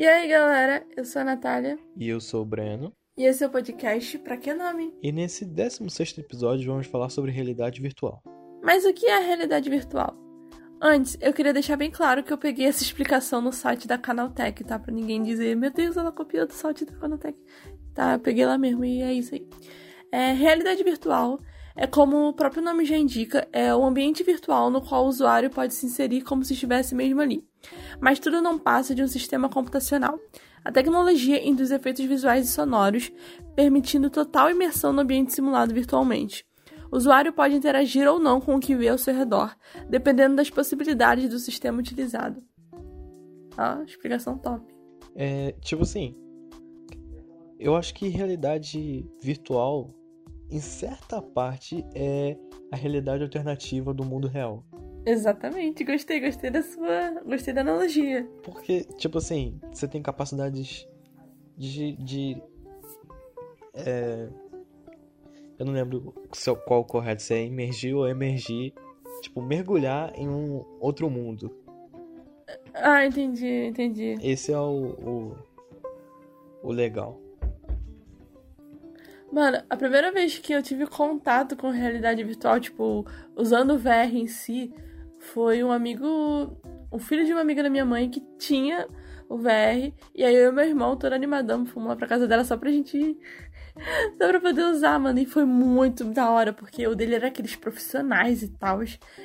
[0.00, 1.78] E aí, galera, eu sou a Natália.
[1.94, 2.90] E eu sou o Breno.
[3.18, 4.94] E esse é o podcast Pra Que Nome?
[5.02, 8.22] E nesse 16 episódio vamos falar sobre realidade virtual.
[8.62, 10.16] Mas o que é realidade virtual?
[10.80, 14.64] Antes, eu queria deixar bem claro que eu peguei essa explicação no site da Canaltech,
[14.64, 14.78] tá?
[14.78, 17.38] Pra ninguém dizer, meu Deus, ela copiou do site da Canaltech.
[17.92, 19.46] Tá, eu peguei lá mesmo e é isso aí.
[20.10, 21.38] É, realidade virtual
[21.76, 25.50] é como o próprio nome já indica, é o ambiente virtual no qual o usuário
[25.50, 27.49] pode se inserir como se estivesse mesmo ali.
[28.00, 30.18] Mas tudo não passa de um sistema computacional.
[30.64, 33.12] A tecnologia induz efeitos visuais e sonoros,
[33.54, 36.44] permitindo total imersão no ambiente simulado virtualmente.
[36.90, 39.56] O usuário pode interagir ou não com o que vê ao seu redor,
[39.88, 42.42] dependendo das possibilidades do sistema utilizado.
[43.56, 44.64] Ah, explicação top.
[45.14, 46.14] É, tipo assim,
[47.58, 49.90] eu acho que realidade virtual,
[50.50, 52.36] em certa parte, é
[52.72, 54.64] a realidade alternativa do mundo real.
[55.10, 57.20] Exatamente, gostei, gostei da sua.
[57.26, 58.28] Gostei da analogia.
[58.44, 60.86] Porque, tipo assim, você tem capacidades
[61.58, 61.96] de.
[61.96, 62.40] de
[63.74, 64.28] é,
[65.58, 66.14] eu não lembro
[66.64, 68.72] qual o correto, se é emergir ou emergir.
[69.20, 71.54] Tipo, mergulhar em um outro mundo.
[72.72, 74.16] Ah, entendi, entendi.
[74.22, 75.36] Esse é o, o,
[76.62, 77.20] o legal.
[79.32, 83.04] Mano, a primeira vez que eu tive contato com realidade virtual, tipo,
[83.36, 84.72] usando o VR em si,
[85.32, 86.56] foi um amigo,
[86.90, 88.86] o filho de uma amiga da minha mãe que tinha
[89.28, 92.44] o VR, e aí eu e meu irmão, todo animadão, fomos lá pra casa dela
[92.44, 93.16] só pra gente
[94.18, 95.18] Dá pra poder usar, mano.
[95.18, 98.80] E foi muito da hora, porque o dele era aqueles profissionais e tal.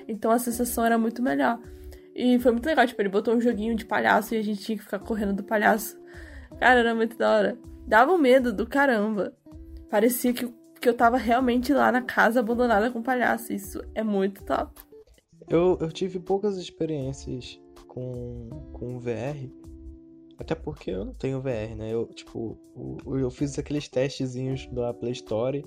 [0.08, 1.60] Então a sensação era muito melhor.
[2.16, 4.78] E foi muito legal, tipo, ele botou um joguinho de palhaço e a gente tinha
[4.78, 6.00] que ficar correndo do palhaço.
[6.60, 7.60] Cara, era muito da hora.
[7.86, 9.34] Dava um medo do caramba.
[9.90, 10.48] Parecia que,
[10.80, 13.52] que eu tava realmente lá na casa abandonada com o palhaço.
[13.52, 14.82] Isso é muito top.
[15.48, 19.50] Eu, eu tive poucas experiências com, com VR.
[20.38, 21.94] Até porque eu não tenho VR, né?
[21.94, 22.58] Eu, tipo,
[23.06, 25.64] eu, eu fiz aqueles testezinhos da Play Store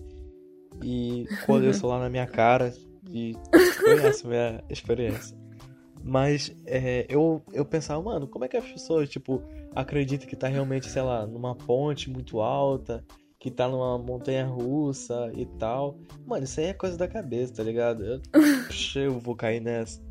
[0.82, 2.74] e colei o celular na minha cara
[3.10, 3.34] e
[3.76, 5.36] foi essa a minha experiência.
[6.02, 9.42] Mas é, eu, eu pensava, mano, como é que as pessoas, tipo,
[9.74, 13.04] acreditam que tá realmente, sei lá, numa ponte muito alta,
[13.38, 15.98] que tá numa montanha russa e tal.
[16.26, 18.04] Mano, isso aí é coisa da cabeça, tá ligado?
[18.04, 18.20] Eu,
[19.02, 20.02] eu vou cair nessa.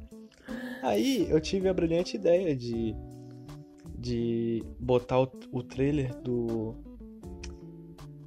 [0.82, 2.96] Aí eu tive a brilhante ideia de,
[3.98, 6.76] de botar o, o trailer do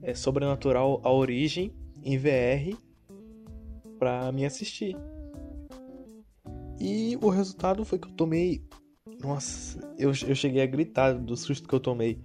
[0.03, 1.73] é, Sobrenatural A Origem
[2.03, 2.77] em VR
[3.99, 4.97] pra me assistir.
[6.79, 8.65] E o resultado foi que eu tomei.
[9.23, 12.23] Nossa, eu, eu cheguei a gritar do susto que eu tomei.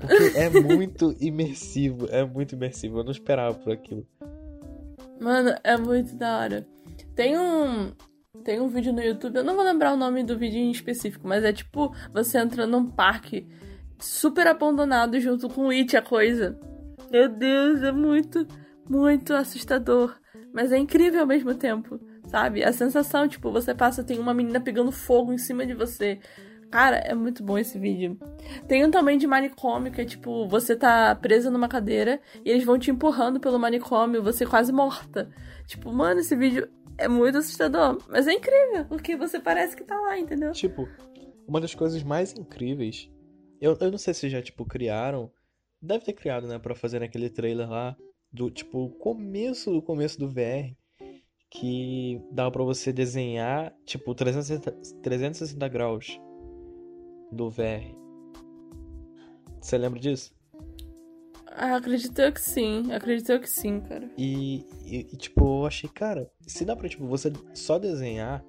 [0.00, 2.98] Porque é muito imersivo, é muito imersivo.
[2.98, 4.06] Eu não esperava por aquilo.
[5.20, 6.66] Mano, é muito da hora.
[7.14, 7.92] Tem um.
[8.44, 11.26] Tem um vídeo no YouTube, eu não vou lembrar o nome do vídeo em específico,
[11.26, 13.48] mas é tipo você entrando num parque
[13.98, 16.58] super abandonado junto com o It, a coisa.
[17.10, 18.46] Meu Deus, é muito,
[18.88, 20.14] muito assustador.
[20.52, 22.64] Mas é incrível ao mesmo tempo, sabe?
[22.64, 26.20] A sensação, tipo, você passa, tem uma menina pegando fogo em cima de você.
[26.70, 28.18] Cara, é muito bom esse vídeo.
[28.66, 32.64] Tem um também de manicômio, que é tipo, você tá presa numa cadeira e eles
[32.64, 35.30] vão te empurrando pelo manicômio, você quase morta.
[35.66, 36.68] Tipo, mano, esse vídeo
[36.98, 40.52] é muito assustador, mas é incrível, porque você parece que tá lá, entendeu?
[40.52, 40.86] Tipo,
[41.46, 43.10] uma das coisas mais incríveis.
[43.60, 45.30] Eu, eu não sei se já, tipo, criaram.
[45.80, 47.96] Deve ter criado, né, pra fazer aquele trailer lá.
[48.30, 50.76] Do, tipo, começo do começo do VR.
[51.50, 54.70] Que dava pra você desenhar, tipo, 360,
[55.02, 56.20] 360 graus
[57.32, 57.94] do VR.
[59.60, 60.32] Você lembra disso?
[61.60, 62.92] Ah, acredito que sim.
[62.92, 64.08] Acredito que sim, cara.
[64.16, 68.44] E, e, e, tipo, eu achei, cara, se dá pra, tipo, você só desenhar,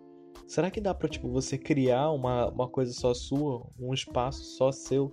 [0.47, 4.71] será que dá pra, tipo, você criar uma, uma coisa só sua, um espaço só
[4.71, 5.11] seu?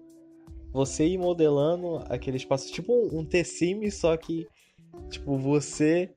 [0.72, 4.46] Você ir modelando aquele espaço, tipo um, um T-Sim, só que,
[5.08, 6.14] tipo, você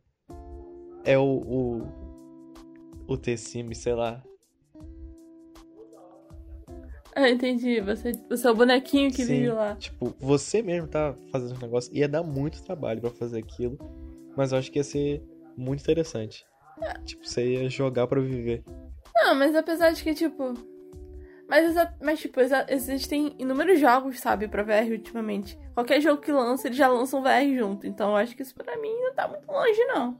[1.06, 1.88] é o, o,
[3.07, 4.22] o T-Sim, sei lá.
[7.16, 7.82] Ah, entendi.
[7.82, 9.76] Você, você é o bonequinho que Sim, vive lá.
[9.76, 11.94] Tipo, você mesmo tá fazendo um negócio.
[11.96, 13.78] Ia dar muito trabalho para fazer aquilo.
[14.36, 15.24] Mas eu acho que ia ser
[15.58, 16.46] muito interessante.
[17.06, 18.64] Tipo, você ia jogar para viver.
[19.16, 20.54] Não, mas apesar de que, tipo.
[21.48, 25.58] Mas, mas tipo, existem inúmeros jogos, sabe, pra VR ultimamente.
[25.74, 27.88] Qualquer jogo que lança, eles já lançam VR junto.
[27.88, 30.20] Então eu acho que isso pra mim não tá muito longe, não.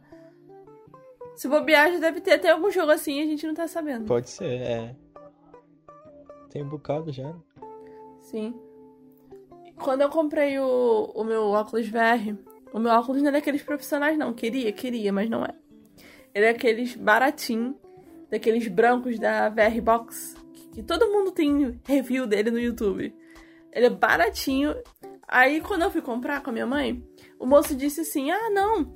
[1.36, 4.06] Se bobear, já deve ter até algum jogo assim e a gente não tá sabendo.
[4.06, 4.96] Pode ser, é.
[6.50, 7.34] Tem um bocado já.
[8.22, 8.54] Sim.
[9.78, 12.36] Quando eu comprei o, o meu óculos VR,
[12.74, 14.34] o meu óculos não é daqueles profissionais, não.
[14.34, 15.54] Queria, queria, mas não é.
[16.34, 17.76] Ele é aqueles baratinho,
[18.30, 23.14] daqueles brancos da VR Box, que, que todo mundo tem review dele no YouTube.
[23.72, 24.76] Ele é baratinho.
[25.28, 27.04] Aí quando eu fui comprar com a minha mãe,
[27.40, 28.92] o moço disse assim: ah, não,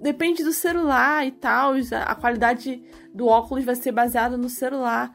[0.00, 1.74] depende do celular e tal,
[2.06, 2.82] a qualidade
[3.12, 5.12] do óculos vai ser baseada no celular.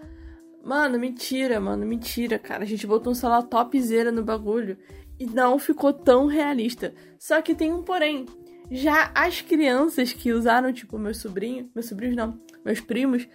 [0.64, 2.64] Mano, mentira, mano, mentira, cara.
[2.64, 4.78] A gente botou um celular topzera no bagulho
[5.20, 6.94] e não ficou tão realista.
[7.20, 8.26] Só que tem um porém.
[8.70, 13.28] Já as crianças que usaram, tipo, meus sobrinhos, meus sobrinhos não, meus primos,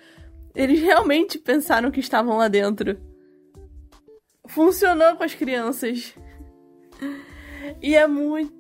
[0.55, 2.99] eles realmente pensaram que estavam lá dentro.
[4.49, 6.15] Funcionou com as crianças.
[7.83, 8.57] E é muito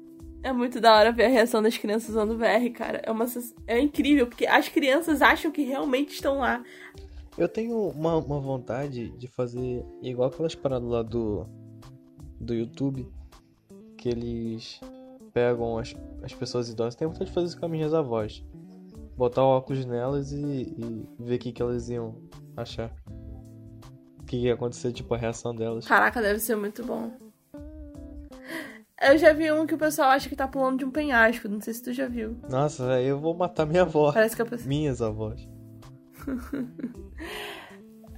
[0.47, 3.03] é muito da hora ver a reação das crianças usando VR, cara.
[3.03, 3.27] É, uma,
[3.67, 6.63] é incrível, porque as crianças acham que realmente estão lá.
[7.37, 11.47] Eu tenho uma, uma vontade de fazer igual aquelas paradas lá do,
[12.41, 13.07] do YouTube,
[13.97, 14.81] que eles
[15.35, 16.95] pegam as, as pessoas idosas.
[16.95, 18.43] Tenho vontade de fazer isso com as minhas avós.
[19.17, 22.17] Botar óculos nelas e, e ver o que, que elas iam
[22.57, 22.91] achar.
[24.19, 25.87] O que, que ia acontecer, tipo, a reação delas.
[25.87, 27.13] Caraca, deve ser muito bom.
[29.01, 31.49] Eu já vi um que o pessoal acha que tá pulando de um penhasco.
[31.49, 32.35] Não sei se tu já viu.
[32.49, 34.11] Nossa, eu vou matar minha avó.
[34.11, 34.67] Parece que pessoa...
[34.67, 35.47] Minhas avós.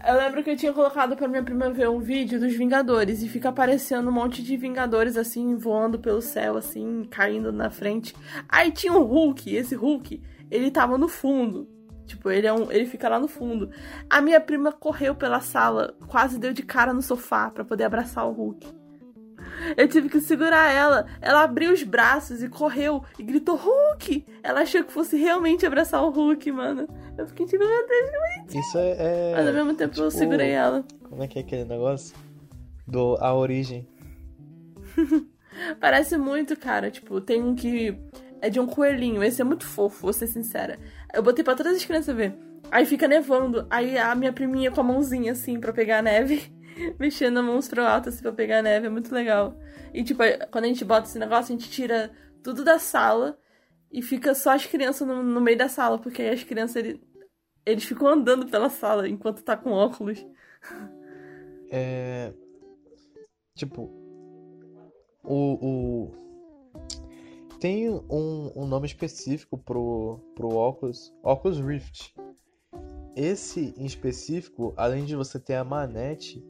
[0.07, 3.29] Eu lembro que eu tinha colocado pra minha prima ver um vídeo dos Vingadores e
[3.29, 8.15] fica aparecendo um monte de Vingadores assim, voando pelo céu, assim, caindo na frente.
[8.49, 11.69] Aí tinha um Hulk, esse Hulk, ele tava no fundo.
[12.07, 13.71] Tipo, ele, é um, ele fica lá no fundo.
[14.09, 18.27] A minha prima correu pela sala, quase deu de cara no sofá para poder abraçar
[18.27, 18.78] o Hulk.
[19.77, 21.07] Eu tive que segurar ela.
[21.21, 24.25] Ela abriu os braços e correu e gritou Hulk!
[24.43, 26.89] Ela achou que fosse realmente abraçar o Hulk, mano.
[27.17, 28.61] Eu fiquei tipo, meu Deus, que bonitinho.
[28.61, 29.33] Isso é, é.
[29.37, 30.85] Mas ao mesmo tempo tipo, eu segurei ela.
[31.09, 32.17] Como é que é aquele negócio?
[32.87, 33.87] Do A Origem.
[35.81, 36.91] Parece muito, cara.
[36.91, 37.99] Tipo, tem um que
[38.41, 39.23] é de um coelhinho.
[39.23, 40.79] Esse é muito fofo, vou ser sincera.
[41.13, 42.35] Eu botei pra todas as crianças ver.
[42.71, 43.67] Aí fica nevando.
[43.71, 46.53] Aí a minha priminha com a mãozinha assim pra pegar a neve.
[46.99, 49.59] mexendo a mãos pro alto assim pra pegar neve, é muito legal.
[49.93, 52.11] E tipo, quando a gente bota esse negócio, a gente tira
[52.43, 53.39] tudo da sala
[53.91, 57.03] e fica só as crianças no, no meio da sala, porque aí as crianças ele,
[57.65, 60.25] eles ficam andando pela sala enquanto tá com óculos.
[61.71, 62.33] É.
[63.55, 63.91] Tipo.
[65.23, 65.59] O.
[65.61, 66.13] o...
[67.61, 71.15] Tem um, um nome específico pro, pro óculos.
[71.23, 72.15] Óculos Rift.
[73.15, 76.43] Esse em específico, além de você ter a manete,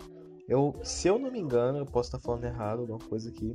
[0.49, 3.55] eu, se eu não me engano, eu posso estar falando errado, alguma coisa aqui.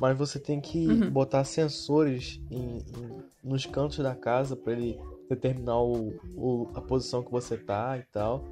[0.00, 1.10] Mas você tem que uhum.
[1.10, 4.98] botar sensores em, em, nos cantos da casa para ele
[5.28, 8.42] determinar o, o, a posição que você tá e tal.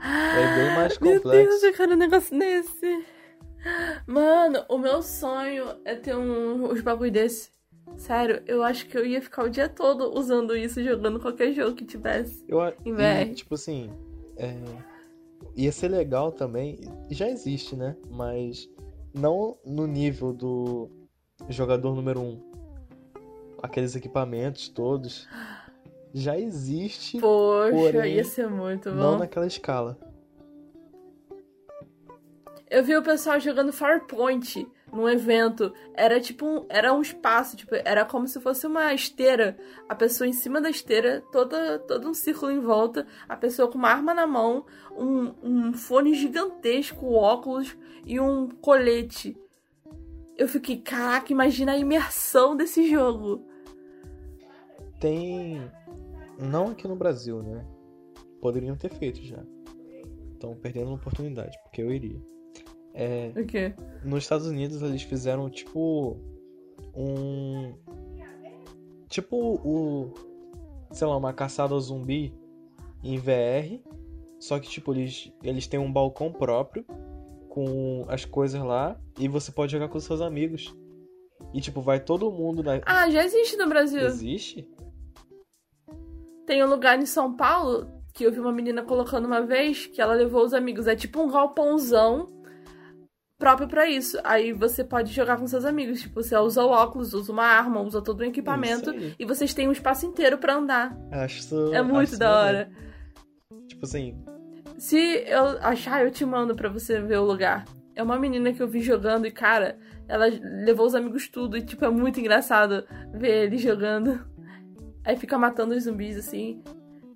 [0.00, 1.28] É bem mais complexo.
[1.28, 3.06] Meu Deus, eu quero um negócio desse.
[4.06, 7.50] Mano, o meu sonho é ter um, uns bagulho desse.
[7.96, 11.76] Sério, eu acho que eu ia ficar o dia todo usando isso, jogando qualquer jogo
[11.76, 13.30] que tivesse eu, em VR.
[13.30, 13.90] E, tipo assim,
[14.36, 14.54] é,
[15.56, 16.80] ia ser legal também,
[17.10, 17.96] já existe, né?
[18.10, 18.68] Mas
[19.12, 20.90] não no nível do
[21.48, 22.40] jogador número um.
[23.62, 25.28] Aqueles equipamentos todos.
[26.12, 27.18] Já existe.
[27.18, 28.96] Poxa, porém, ia ser muito bom.
[28.96, 29.98] Não naquela escala.
[32.70, 35.72] Eu vi o pessoal jogando Farpoint num evento.
[35.92, 39.58] Era tipo um, era um espaço, tipo, era como se fosse uma esteira.
[39.88, 43.76] A pessoa em cima da esteira, toda, todo um círculo em volta, a pessoa com
[43.76, 44.64] uma arma na mão,
[44.96, 49.36] um, um fone gigantesco, óculos e um colete.
[50.36, 53.44] Eu fiquei, caraca, imagina a imersão desse jogo.
[55.00, 55.70] Tem.
[56.38, 57.64] Não aqui no Brasil, né?
[58.40, 59.42] Poderiam ter feito já.
[60.32, 62.20] Estão perdendo uma oportunidade, porque eu iria.
[62.94, 63.74] É, o quê?
[64.04, 66.16] Nos Estados Unidos eles fizeram tipo
[66.94, 67.74] um.
[69.08, 70.14] Tipo o.
[70.92, 72.32] Sei lá, uma caçada ao zumbi
[73.02, 73.82] em VR.
[74.38, 76.84] Só que, tipo, eles, eles têm um balcão próprio
[77.48, 80.74] com as coisas lá e você pode jogar com seus amigos.
[81.52, 82.80] E, tipo, vai todo mundo na.
[82.86, 84.02] Ah, já existe no Brasil.
[84.02, 84.68] Existe?
[86.46, 90.00] Tem um lugar em São Paulo que eu vi uma menina colocando uma vez que
[90.00, 90.86] ela levou os amigos.
[90.86, 92.43] É tipo um galpãozão
[93.38, 94.18] próprio para isso.
[94.24, 96.00] Aí você pode jogar com seus amigos.
[96.00, 99.68] Tipo, você usa o óculos, usa uma arma, usa todo o equipamento e vocês têm
[99.68, 100.96] um espaço inteiro para andar.
[101.10, 102.70] Acho isso, É muito acho da hora.
[103.68, 104.16] Tipo assim.
[104.78, 107.64] Se eu achar, eu te mando para você ver o lugar.
[107.94, 110.26] É uma menina que eu vi jogando e, cara, ela
[110.64, 111.56] levou os amigos tudo.
[111.56, 114.24] E, tipo, é muito engraçado ver ele jogando.
[115.04, 116.62] Aí fica matando os zumbis, assim.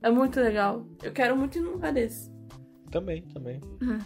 [0.02, 0.86] É muito legal.
[1.02, 2.30] Eu quero muito ir num lugar desse.
[2.90, 3.60] Também, também.
[3.82, 3.98] Uhum.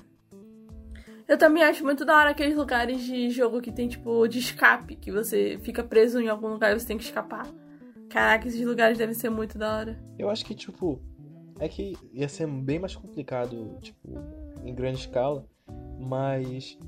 [1.32, 4.94] Eu também acho muito da hora aqueles lugares de jogo que tem, tipo, de escape,
[4.94, 7.46] que você fica preso em algum lugar e você tem que escapar.
[8.10, 9.98] Caraca, esses lugares devem ser muito da hora.
[10.18, 11.00] Eu acho que, tipo,
[11.58, 14.10] é que ia ser bem mais complicado, tipo,
[14.62, 15.46] em grande escala.
[15.98, 16.78] Mas,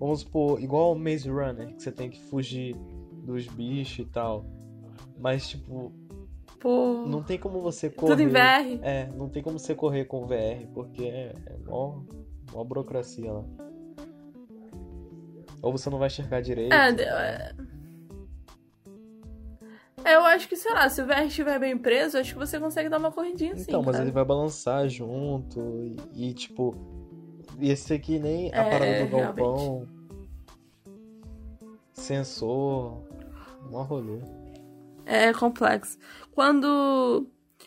[0.00, 2.74] vamos supor, igual o Maze Runner, que você tem que fugir
[3.22, 4.44] dos bichos e tal.
[5.16, 5.92] Mas, tipo,
[6.58, 7.04] Pô.
[7.06, 8.10] não tem como você correr.
[8.10, 8.82] Tudo em VR.
[8.82, 12.02] É, não tem como você correr com VR, porque é, é mó,
[12.52, 13.44] mó burocracia lá.
[15.62, 16.72] Ou você não vai enxergar direito.
[16.72, 17.54] É, é.
[20.04, 22.88] Eu acho que, sei lá, se o VR estiver bem preso, acho que você consegue
[22.88, 23.64] dar uma corridinha assim.
[23.66, 24.04] Então, mas cara.
[24.04, 25.60] ele vai balançar junto
[26.14, 26.74] e, e, tipo.
[27.60, 29.88] Esse aqui nem a É, parada do galpão.
[31.92, 33.02] Sensor.
[33.70, 34.20] Mó rolê.
[35.04, 35.98] É complexo.
[36.32, 37.26] Quando.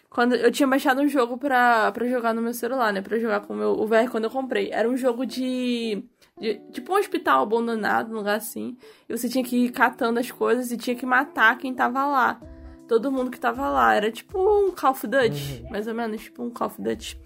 [0.10, 3.02] Quando eu tinha baixado um jogo pra, pra jogar no meu celular, né?
[3.02, 4.72] Pra jogar com o meu o VR quando eu comprei.
[4.72, 6.04] Era um jogo de,
[6.40, 6.56] de.
[6.72, 8.78] Tipo um hospital abandonado, um lugar assim.
[9.08, 12.40] E você tinha que ir catando as coisas e tinha que matar quem tava lá.
[12.88, 13.94] Todo mundo que tava lá.
[13.94, 15.70] Era tipo um Call of Duty, Uhum.
[15.70, 17.20] mais ou menos, tipo um Call of Duty.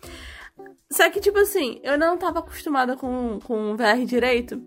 [0.91, 4.61] Só que, tipo assim, eu não tava acostumada com, com o VR direito.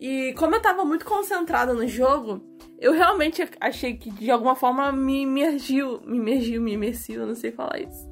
[0.00, 2.42] E como eu tava muito concentrada no jogo,
[2.80, 7.36] eu realmente achei que de alguma forma me imergiu, me imergiu, me imersiu, eu não
[7.36, 8.10] sei falar isso.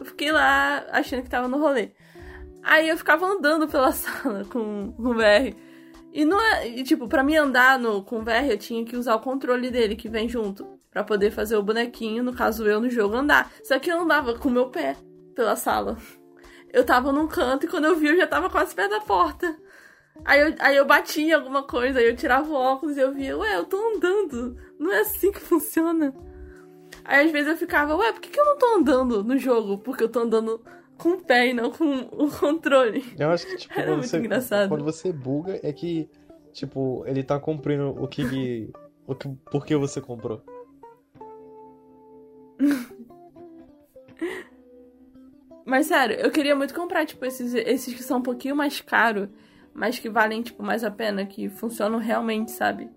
[0.00, 1.90] Eu fiquei lá achando que tava no rolê.
[2.66, 5.54] Aí eu ficava andando pela sala com o VR.
[6.12, 8.96] E não é, e, tipo, pra mim andar no, com o VR, eu tinha que
[8.96, 10.66] usar o controle dele que vem junto.
[10.90, 13.52] Pra poder fazer o bonequinho, no caso eu no jogo, andar.
[13.62, 14.96] Só que eu andava com o meu pé
[15.32, 15.96] pela sala.
[16.72, 19.56] Eu tava num canto e quando eu vi eu já tava quase perto da porta.
[20.24, 23.12] Aí eu, aí eu batia em alguma coisa, aí eu tirava o óculos e eu
[23.12, 24.56] via, ué, eu tô andando.
[24.76, 26.12] Não é assim que funciona.
[27.04, 29.78] Aí às vezes eu ficava, ué, por que, que eu não tô andando no jogo?
[29.78, 30.60] Porque eu tô andando
[30.98, 33.04] com o pé e não com o controle.
[33.18, 34.68] Eu acho que, tipo, Era quando muito você, engraçado.
[34.68, 36.08] quando você buga, é que,
[36.52, 38.70] tipo, ele tá cumprindo o que.
[39.06, 40.42] o que por que você comprou.
[45.64, 49.28] Mas sério, eu queria muito comprar, tipo, esses, esses que são um pouquinho mais caros,
[49.74, 52.88] mas que valem, tipo, mais a pena, que funcionam realmente, sabe?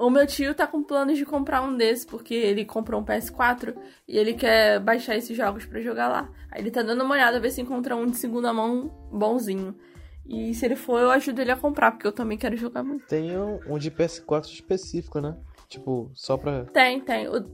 [0.00, 3.76] O meu tio tá com planos de comprar um desses, porque ele comprou um PS4
[4.08, 6.30] e ele quer baixar esses jogos pra jogar lá.
[6.50, 9.76] Aí ele tá dando uma olhada, ver se encontra um de segunda mão bonzinho.
[10.26, 13.04] E se ele for, eu ajudo ele a comprar, porque eu também quero jogar muito.
[13.08, 15.36] Tem um, um de PS4 específico, né?
[15.68, 16.64] Tipo, só pra.
[16.64, 17.28] Tem, tem.
[17.28, 17.44] O,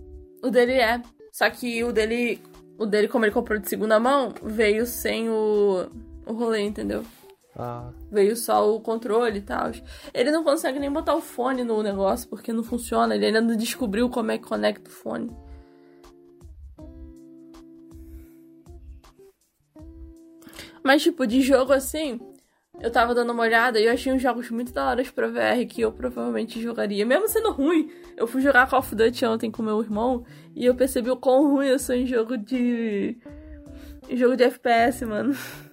[0.44, 1.02] o dele é.
[1.32, 2.40] Só que o dele,
[2.78, 5.88] o dele, como ele comprou de segunda mão, veio sem o,
[6.24, 7.02] o rolê, entendeu?
[7.58, 9.70] Ah, Veio só o controle e tal.
[10.12, 13.14] Ele não consegue nem botar o fone no negócio porque não funciona.
[13.14, 15.30] Ele ainda não descobriu como é que conecta o fone.
[20.84, 22.20] Mas, tipo, de jogo assim,
[22.78, 25.66] eu tava dando uma olhada e eu achei uns jogos muito da hora pra VR
[25.68, 27.06] que eu provavelmente jogaria.
[27.06, 30.74] Mesmo sendo ruim, eu fui jogar Call of Duty ontem com meu irmão e eu
[30.74, 33.18] percebi o quão ruim eu sou em jogo de.
[34.08, 35.34] em jogo de FPS, mano.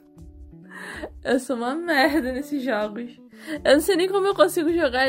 [1.24, 3.20] Eu sou uma merda nesses jogos.
[3.64, 5.08] Eu não sei nem como eu consigo jogar.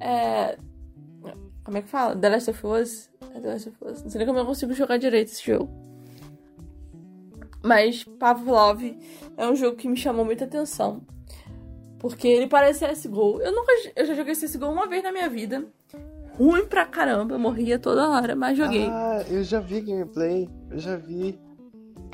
[0.00, 0.58] É...
[1.64, 2.14] Como é que fala?
[2.14, 3.10] The Last of Us?
[3.34, 4.02] É The Last of Us.
[4.02, 5.70] Não sei nem como eu consigo jogar direito esse jogo.
[7.62, 8.82] Mas Pavlov
[9.36, 11.00] é um jogo que me chamou muita atenção.
[11.98, 13.40] Porque ele parece CSGO.
[13.40, 13.72] Eu nunca.
[13.96, 15.64] Eu já joguei CSGO uma vez na minha vida.
[16.36, 18.86] Ruim pra caramba, morria toda hora, mas joguei.
[18.90, 20.46] Ah, eu já vi gameplay.
[20.70, 21.38] Eu já vi.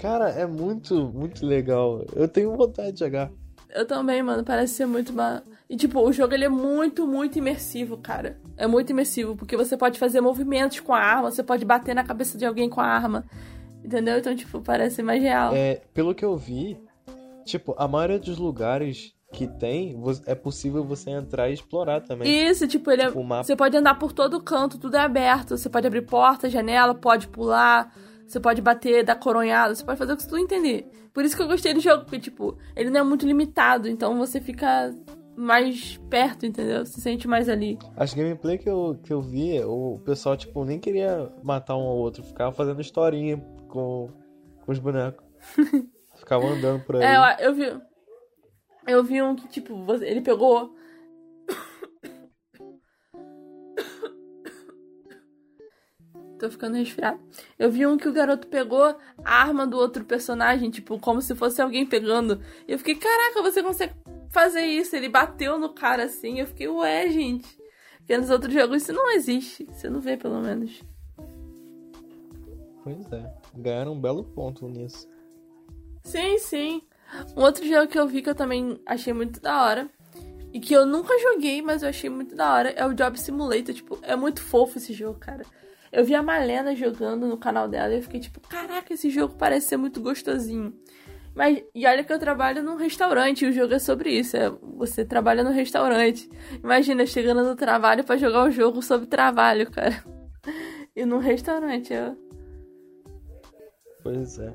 [0.01, 2.03] Cara, é muito, muito legal.
[2.17, 3.31] Eu tenho vontade de jogar.
[3.69, 4.43] Eu também, mano.
[4.43, 5.13] Parece ser muito.
[5.13, 5.43] Ma...
[5.69, 8.41] E, tipo, o jogo ele é muito, muito imersivo, cara.
[8.57, 12.03] É muito imersivo, porque você pode fazer movimentos com a arma, você pode bater na
[12.03, 13.27] cabeça de alguém com a arma.
[13.85, 14.17] Entendeu?
[14.17, 15.55] Então, tipo, parece mais real.
[15.55, 16.81] É, pelo que eu vi,
[17.45, 22.49] tipo, a maioria dos lugares que tem, é possível você entrar e explorar também.
[22.49, 23.07] Isso, tipo, ele é...
[23.07, 23.45] Tipo, mapa.
[23.45, 25.59] Você pode andar por todo canto, tudo é aberto.
[25.59, 27.95] Você pode abrir porta, janela, pode pular.
[28.31, 30.89] Você pode bater, dar coronhada, você pode fazer o que tu entender.
[31.13, 34.17] Por isso que eu gostei do jogo, porque, tipo, ele não é muito limitado, então
[34.17, 34.95] você fica
[35.37, 36.87] mais perto, entendeu?
[36.87, 37.77] Se sente mais ali.
[37.97, 41.97] As gameplay que eu, que eu vi, o pessoal, tipo, nem queria matar um ao
[41.97, 44.09] outro, ficava fazendo historinha com,
[44.65, 45.27] com os bonecos.
[46.15, 47.03] ficava andando por aí.
[47.03, 47.81] É, eu, eu vi.
[48.87, 50.73] Eu vi um que, tipo, você- ele pegou.
[56.41, 57.21] Tô ficando resfriado.
[57.59, 61.35] Eu vi um que o garoto pegou a arma do outro personagem, tipo, como se
[61.35, 62.41] fosse alguém pegando.
[62.67, 63.93] E eu fiquei, caraca, você consegue
[64.31, 64.97] fazer isso?
[64.97, 66.41] Ele bateu no cara assim.
[66.41, 67.61] Eu fiquei, ué, gente.
[67.99, 69.67] Porque nos outros jogos isso não existe.
[69.67, 70.83] Você não vê, pelo menos.
[72.83, 75.07] Pois é, ganharam um belo ponto nisso.
[76.03, 76.83] Sim, sim.
[77.37, 79.91] Um outro jogo que eu vi que eu também achei muito da hora.
[80.55, 82.71] E que eu nunca joguei, mas eu achei muito da hora.
[82.71, 83.75] É o Job Simulator.
[83.75, 85.45] Tipo, é muito fofo esse jogo, cara.
[85.93, 89.35] Eu vi a Malena jogando no canal dela e eu fiquei tipo, caraca, esse jogo
[89.37, 90.73] parece ser muito gostosinho.
[91.35, 94.37] Mas, e olha que eu trabalho num restaurante, e o jogo é sobre isso.
[94.37, 96.29] É, você trabalha no restaurante.
[96.63, 100.03] Imagina, chegando no trabalho para jogar um jogo sobre trabalho, cara.
[100.97, 102.17] E num restaurante, eu...
[104.03, 104.53] Pois é.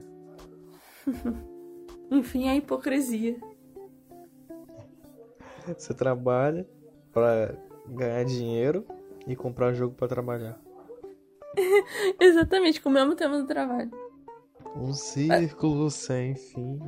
[2.11, 3.37] Enfim, a hipocrisia.
[5.65, 6.67] Você trabalha
[7.13, 7.55] para
[7.87, 8.85] ganhar dinheiro
[9.25, 10.64] e comprar jogo para trabalhar.
[12.19, 13.91] Exatamente, com o mesmo tema do trabalho.
[14.75, 16.79] Um círculo sem fim.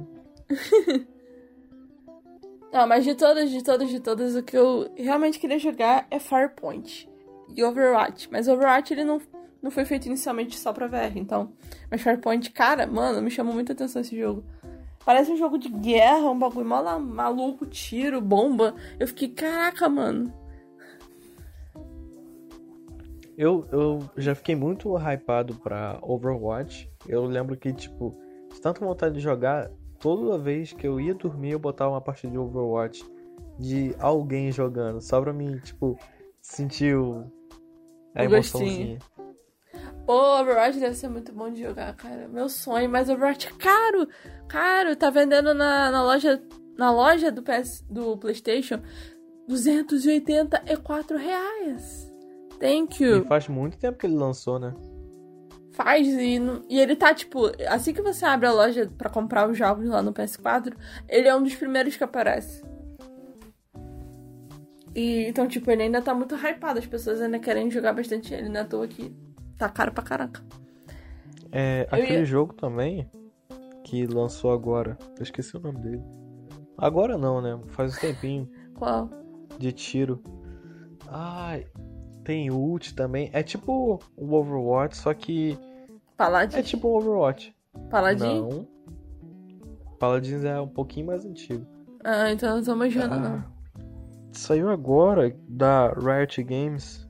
[2.71, 6.19] Não, mas de todas, de todas, de todas, o que eu realmente queria jogar é
[6.19, 7.09] Firepoint
[7.55, 8.27] e Overwatch.
[8.31, 9.21] Mas Overwatch ele não,
[9.61, 11.53] não foi feito inicialmente só pra VR, então.
[11.89, 14.43] Mas Firepoint, cara, mano, me chamou muita atenção esse jogo.
[15.05, 18.75] Parece um jogo de guerra, um bagulho mó maluco, tiro, bomba.
[18.99, 20.33] Eu fiquei, caraca, mano.
[23.37, 26.91] Eu, eu já fiquei muito hypado pra Overwatch.
[27.07, 28.17] Eu lembro que, tipo,
[28.51, 32.31] de tanta vontade de jogar, toda vez que eu ia dormir, eu botava uma partida
[32.31, 33.05] de Overwatch
[33.59, 35.97] de alguém jogando, só pra mim, tipo,
[36.41, 37.25] sentir o...
[38.15, 38.99] a emoçãozinha.
[40.05, 42.27] Pô, Overwatch deve ser muito bom de jogar, cara.
[42.27, 44.07] Meu sonho, mas Overwatch é caro.
[44.47, 46.41] Caro, tá vendendo na, na loja
[46.77, 48.79] na loja do PS do PlayStation
[49.47, 52.16] 284 reais.
[52.59, 53.17] Thank you.
[53.23, 54.73] E faz muito tempo que ele lançou, né?
[55.73, 59.55] Faz e, e ele tá tipo, assim que você abre a loja pra comprar os
[59.57, 60.73] jogos lá no PS4,
[61.07, 62.63] ele é um dos primeiros que aparece.
[64.95, 68.49] E então, tipo, ele ainda tá muito hypado, as pessoas ainda querem jogar bastante ele,
[68.49, 69.13] não é à toa que
[69.55, 70.41] tá caro pra caraca.
[71.51, 73.07] É, aquele ia- jogo também
[73.83, 74.97] que lançou agora.
[75.15, 76.01] Eu esqueci o nome dele.
[76.77, 77.59] Agora não, né?
[77.67, 79.09] Faz um tempinho Qual?
[79.59, 80.21] de tiro.
[81.07, 81.65] Ai,
[82.27, 83.29] tem ult também.
[83.31, 85.57] É tipo o Overwatch, só que
[86.17, 86.57] Paladin?
[86.57, 87.55] é tipo o Overwatch.
[87.89, 88.41] Paladin?
[88.41, 88.67] Não.
[89.97, 91.65] Paladins é um pouquinho mais antigo.
[92.03, 93.43] Ah, então não tô manjando, Ah, não.
[94.33, 97.07] Saiu agora da Riot Games.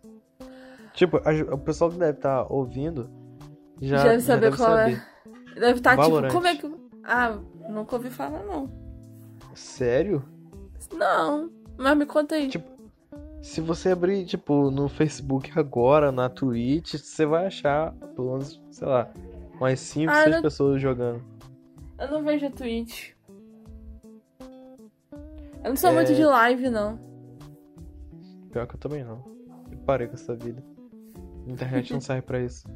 [0.93, 3.09] Tipo, a- o pessoal que deve estar ouvindo
[3.81, 4.83] já, Já deve saber deve qual é.
[4.91, 5.03] saber.
[5.55, 6.31] Deve estar tipo, Valorant.
[6.31, 6.75] como é que.
[7.03, 8.69] Ah, nunca ouvi falar, não.
[9.55, 10.23] Sério?
[10.93, 12.47] Não, mas me conta aí.
[12.49, 12.69] Tipo,
[13.41, 18.87] Se você abrir, tipo, no Facebook agora, na Twitch, você vai achar, pelo menos, sei
[18.87, 19.09] lá,
[19.55, 21.23] umas 5, Ah, 6 não- pessoas jogando.
[21.99, 23.11] Eu não vejo a Twitch.
[25.63, 25.93] Eu não sou É.
[25.93, 26.99] muito de live, não.
[28.51, 29.23] Pior que eu também não.
[29.71, 30.63] Eu parei com essa vida.
[31.47, 32.67] A internet não serve pra isso.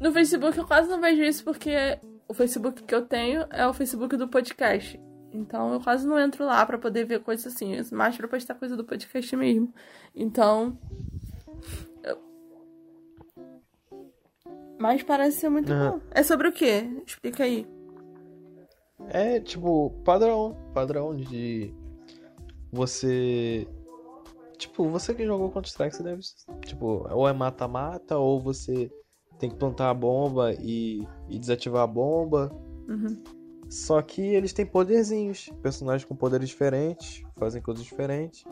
[0.00, 3.72] No Facebook eu quase não vejo isso porque o Facebook que eu tenho é o
[3.72, 5.00] Facebook do podcast.
[5.32, 8.76] Então eu quase não entro lá pra poder ver coisas assim, mais pra postar coisa
[8.76, 9.72] do podcast mesmo.
[10.14, 10.78] Então.
[12.02, 12.18] eu-
[14.78, 15.92] Mas parece ser muito Aham.
[15.92, 16.00] bom.
[16.10, 16.88] É sobre o quê?
[17.06, 17.66] Explica aí.
[19.08, 20.56] É, tipo, padrão.
[20.72, 21.72] Padrão de
[22.72, 23.66] você.
[24.56, 26.22] Tipo, você que jogou Counter-Strike, você deve.
[26.64, 28.90] Tipo, ou é mata-mata, ou você
[29.38, 32.50] tem que plantar a bomba e, e desativar a bomba.
[32.88, 33.22] Uhum.
[33.68, 35.50] Só que eles têm poderzinhos.
[35.62, 38.44] Personagens com poderes diferentes, fazem coisas diferentes.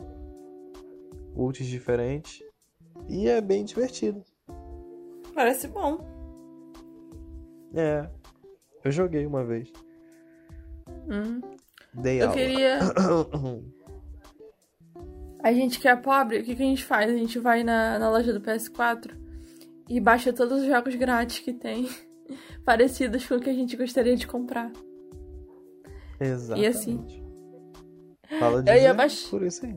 [1.35, 2.43] Ults diferentes.
[3.09, 4.23] E é bem divertido.
[5.33, 5.99] Parece bom.
[7.73, 8.09] É.
[8.83, 9.71] Eu joguei uma vez.
[11.09, 11.41] Hum.
[11.93, 12.35] Dei Eu aula.
[12.35, 12.79] queria.
[15.43, 17.11] A gente que é pobre, o que, que a gente faz?
[17.11, 19.11] A gente vai na, na loja do PS4
[19.87, 21.87] e baixa todos os jogos grátis que tem,
[22.65, 24.71] parecidos com o que a gente gostaria de comprar.
[26.19, 26.63] Exatamente.
[26.63, 27.05] E assim?
[28.39, 29.75] Fala Eu disso ia baix- por isso aí.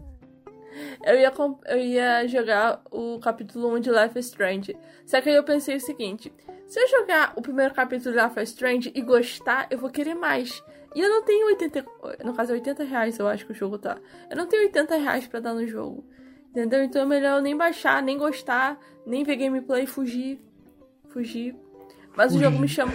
[1.05, 4.77] Eu ia, comp- eu ia jogar o capítulo 1 de Life is Strange.
[5.07, 6.33] Só que aí eu pensei o seguinte:
[6.67, 10.15] se eu jogar o primeiro capítulo de Life is Strange e gostar, eu vou querer
[10.15, 10.63] mais.
[10.95, 11.85] E eu não tenho 80.
[12.25, 13.99] No caso, é 80 reais, eu acho que o jogo tá.
[14.31, 16.05] Eu não tenho 80 reais pra dar no jogo.
[16.51, 16.83] Entendeu?
[16.83, 20.41] Então é melhor eu nem baixar, nem gostar, nem ver gameplay e fugir.
[21.09, 21.55] Fugir.
[22.17, 22.93] Mas o jogo me chama.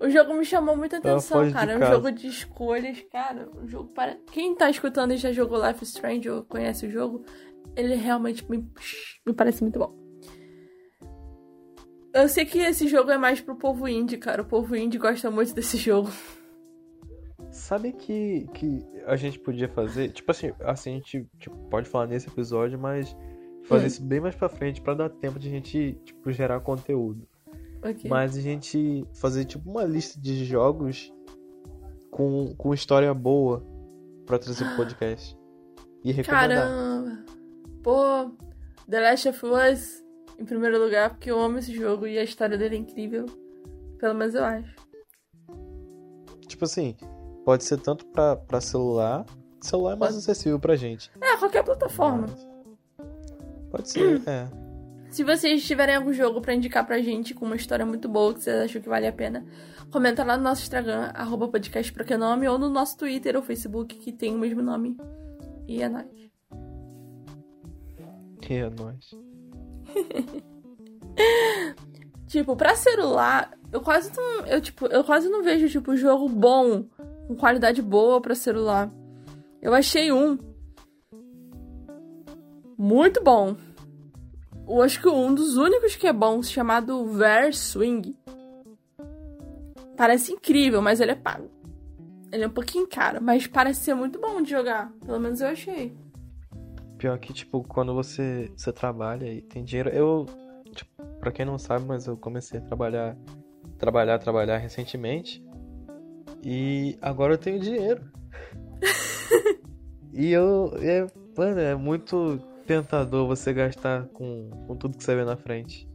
[0.00, 1.72] O jogo me chamou muita atenção, cara.
[1.72, 1.92] É um casa.
[1.92, 3.48] jogo de escolhas, cara.
[3.60, 4.16] Um jogo para.
[4.30, 7.24] Quem tá escutando e já jogou Life is Strange ou conhece o jogo,
[7.76, 8.58] ele realmente me,
[9.26, 9.96] me parece muito bom.
[12.14, 14.42] Eu sei que esse jogo é mais pro povo indie, cara.
[14.42, 16.10] O povo indie gosta muito desse jogo.
[17.50, 20.10] Sabe que, que a gente podia fazer?
[20.10, 23.16] Tipo assim, assim a gente tipo, pode falar nesse episódio, mas
[23.64, 23.86] fazer Hum.
[23.86, 27.26] isso bem mais pra frente pra dar tempo de a gente tipo, gerar conteúdo.
[27.82, 28.08] Ok.
[28.10, 31.12] Mas a gente fazer tipo uma lista de jogos
[32.10, 33.64] com, com história boa
[34.26, 35.36] pra trazer pro podcast.
[36.04, 36.48] E recomendar.
[36.68, 37.24] Caramba!
[37.82, 38.30] Pô,
[38.88, 40.04] The Last of Us
[40.38, 43.26] em primeiro lugar, porque eu amo esse jogo e a história dele é incrível.
[43.98, 44.74] Pelo menos eu acho.
[46.46, 46.96] tipo assim,
[47.44, 49.26] pode ser tanto pra, pra celular.
[49.60, 50.22] Celular é mais Pode.
[50.24, 51.10] acessível pra gente.
[51.20, 52.26] É, qualquer plataforma.
[52.28, 52.48] Mas-
[53.70, 54.48] Pode ser, é.
[55.10, 58.42] Se vocês tiverem algum jogo pra indicar pra gente com uma história muito boa que
[58.42, 59.44] vocês acham que vale a pena,
[59.90, 63.42] comenta lá no nosso Instagram, arroba podcast pra que nome, ou no nosso Twitter ou
[63.42, 64.96] Facebook, que tem o mesmo nome.
[65.66, 66.06] E é nóis.
[68.48, 69.14] E é nóis.
[72.28, 74.46] Tipo, pra celular, eu quase não.
[74.46, 76.84] Eu, tipo, eu quase não vejo, tipo, jogo bom,
[77.26, 78.90] com qualidade boa pra celular.
[79.62, 80.38] Eu achei um.
[82.76, 83.56] Muito bom.
[84.68, 88.14] Eu acho que um dos únicos que é bom, chamado Ver Swing.
[89.96, 91.50] Parece incrível, mas ele é pago.
[92.30, 94.92] Ele é um pouquinho caro, mas parece ser muito bom de jogar.
[95.04, 95.96] Pelo menos eu achei.
[96.98, 99.88] Pior que, tipo, quando você, você trabalha e tem dinheiro.
[99.88, 100.26] Eu,
[100.74, 103.16] tipo, pra quem não sabe, mas eu comecei a trabalhar,
[103.78, 105.42] trabalhar, trabalhar recentemente.
[106.44, 108.02] E agora eu tenho dinheiro.
[110.12, 110.72] e eu.
[110.82, 115.88] É, mano, é muito tentador você gastar com, com tudo que você vê na frente.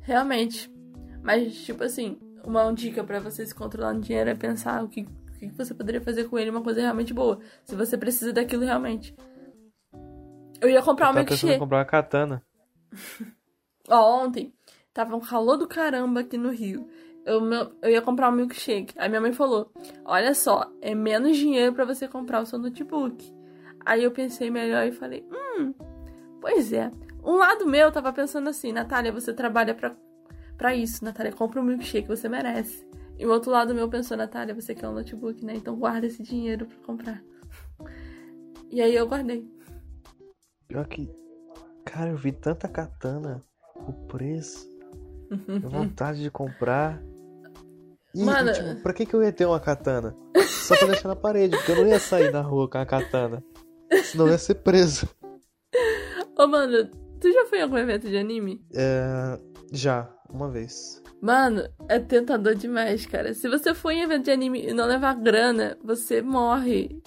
[0.00, 0.70] Realmente.
[1.22, 5.02] Mas, tipo assim, uma dica pra você se controlar no dinheiro é pensar o que,
[5.02, 7.38] o que você poderia fazer com ele uma coisa realmente boa.
[7.64, 9.14] Se você precisa daquilo realmente.
[10.60, 11.58] Eu ia comprar Eu um pensando em milkshake.
[11.58, 12.42] comprar uma katana.
[13.88, 14.52] Ó, ontem
[14.92, 16.88] tava um calor do caramba aqui no Rio.
[17.24, 18.94] Eu, meu- eu ia comprar um milkshake.
[18.98, 19.70] Aí minha mãe falou:
[20.04, 23.32] Olha só, é menos dinheiro pra você comprar o seu notebook.
[23.84, 25.72] Aí eu pensei melhor e falei: Hum,
[26.40, 26.90] pois é.
[27.22, 29.94] Um lado meu tava pensando assim: Natália, você trabalha pra,
[30.56, 31.04] pra isso.
[31.04, 32.86] Natália, compra um milkshake, você merece.
[33.18, 35.54] E o outro lado meu pensou: Natália, você quer um notebook, né?
[35.56, 37.22] Então guarda esse dinheiro pra comprar.
[38.70, 39.46] E aí eu guardei.
[40.68, 41.10] Pior que.
[41.84, 43.42] Cara, eu vi tanta katana.
[43.76, 44.68] O preço.
[45.64, 47.00] A vontade de comprar.
[48.14, 50.14] E, Mano- tipo, pra que, que eu ia ter uma katana?
[50.48, 53.42] Só pra deixar na parede, porque eu não ia sair na rua com a katana.
[54.04, 55.08] Senão eu ia ser preso.
[56.40, 56.88] Ô, mano,
[57.20, 58.64] tu já foi em algum evento de anime?
[58.74, 59.38] É,
[59.70, 61.02] já, uma vez.
[61.20, 63.34] Mano, é tentador demais, cara.
[63.34, 66.98] Se você for em evento de anime e não levar grana, você morre.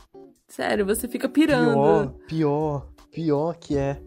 [0.47, 1.73] Sério, você fica pirando.
[1.73, 3.99] Pior, pior, pior que é.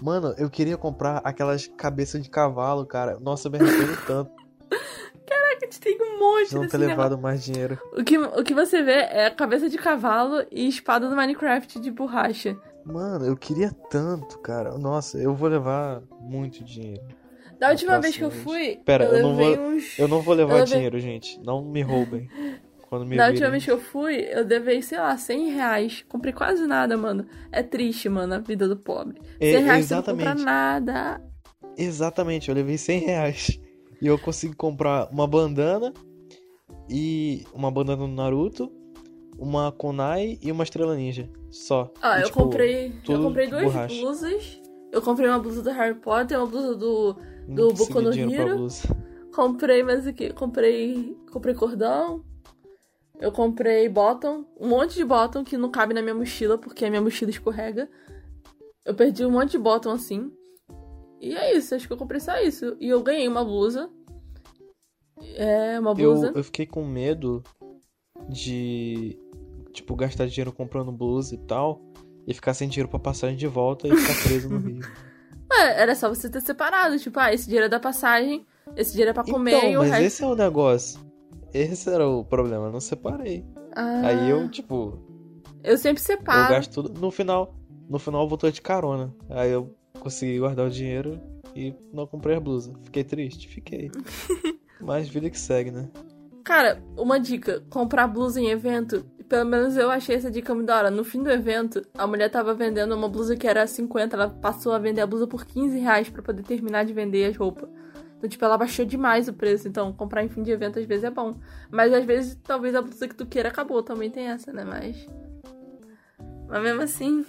[0.00, 3.20] Mano, eu queria comprar aquelas cabeças de cavalo, cara.
[3.20, 4.30] Nossa, eu me arrependo tanto
[4.70, 7.78] A gente tem um monte de não ter levado mais dinheiro.
[7.92, 11.90] O que, o que você vê é cabeça de cavalo e espada do Minecraft de
[11.90, 12.56] borracha.
[12.84, 14.76] Mano, eu queria tanto, cara.
[14.78, 17.02] Nossa, eu vou levar muito dinheiro.
[17.58, 19.98] Da última vez que eu fui, Pera, eu eu não vou- uns.
[19.98, 21.38] Eu não vou levar levei- dinheiro, gente.
[21.44, 22.28] Não me roubem.
[22.88, 23.34] Quando me Da virem.
[23.34, 26.04] última vez que eu fui, eu levei, sei lá, 100 reais.
[26.08, 27.24] Comprei quase nada, mano.
[27.52, 29.20] É triste, mano, a vida do pobre.
[29.38, 30.44] 100 É, reais você não compra exatamente.
[30.44, 31.22] nada.
[31.76, 33.60] Exatamente, eu levei 100 reais.
[34.02, 35.92] E eu consegui comprar uma bandana
[36.88, 38.72] e uma bandana do Naruto,
[39.40, 41.28] uma kunai e uma estrela ninja.
[41.50, 41.90] Só.
[42.00, 42.92] Ah, E, eu tipo, comprei.
[43.08, 44.00] Eu comprei duas borracha.
[44.00, 44.60] blusas.
[44.92, 47.16] Eu comprei uma blusa do Harry Potter, uma blusa do.
[47.48, 48.66] não do consegui Boku no Hero.
[49.34, 50.32] Comprei mais o que?
[50.32, 51.16] Comprei.
[51.32, 52.22] Comprei cordão.
[53.18, 54.44] Eu comprei bottom.
[54.58, 57.88] Um monte de bottom que não cabe na minha mochila, porque a minha mochila escorrega.
[58.84, 60.32] Eu perdi um monte de bottom assim.
[61.20, 62.76] E é isso, acho que eu comprei só isso.
[62.80, 63.90] E eu ganhei uma blusa.
[65.34, 66.32] É, uma Eu, blusa.
[66.34, 67.42] eu fiquei com medo
[68.28, 69.18] de,
[69.72, 71.80] tipo, gastar dinheiro comprando blusa e tal.
[72.26, 74.80] E ficar sem dinheiro pra passagem de volta e ficar preso no Rio.
[75.52, 76.98] Ué, era só você ter separado.
[76.98, 79.80] Tipo, ah, esse dinheiro é da passagem, esse dinheiro é pra comer então, e o
[79.80, 80.04] mas resto.
[80.04, 81.00] esse é o negócio.
[81.52, 83.44] Esse era o problema, eu não separei.
[83.74, 84.98] Ah, Aí eu, tipo,
[85.64, 86.54] Eu sempre Eu separo.
[86.54, 87.00] gasto tudo.
[87.00, 87.54] No final,
[87.88, 89.12] no final eu voltou de carona.
[89.28, 91.20] Aí eu consegui guardar o dinheiro
[91.56, 92.72] e não comprei a blusa.
[92.84, 93.48] Fiquei triste?
[93.48, 93.90] Fiquei.
[94.80, 95.88] Mas vida que segue, né?
[96.44, 99.04] Cara, uma dica: comprar blusa em evento.
[99.30, 100.90] Pelo menos eu achei essa dica muito da hora.
[100.90, 104.72] No fim do evento, a mulher tava vendendo uma blusa que era 50, ela passou
[104.72, 107.70] a vender a blusa por 15 reais pra poder terminar de vender as roupas.
[108.18, 109.68] Então, tipo, ela baixou demais o preço.
[109.68, 111.36] Então, comprar em fim de evento às vezes é bom.
[111.70, 113.84] Mas às vezes, talvez a blusa que tu queira acabou.
[113.84, 114.64] Também tem essa, né?
[114.64, 115.06] Mas.
[116.48, 117.24] Mas mesmo assim.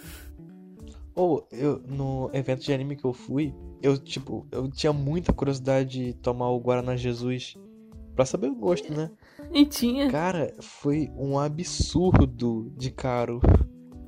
[1.14, 6.06] Ou eu no evento de anime que eu fui, eu tipo, eu tinha muita curiosidade
[6.06, 7.56] de tomar o Guaraná Jesus
[8.16, 9.08] pra saber o gosto, né?
[9.52, 10.10] E tinha.
[10.10, 13.40] Cara, foi um absurdo de caro.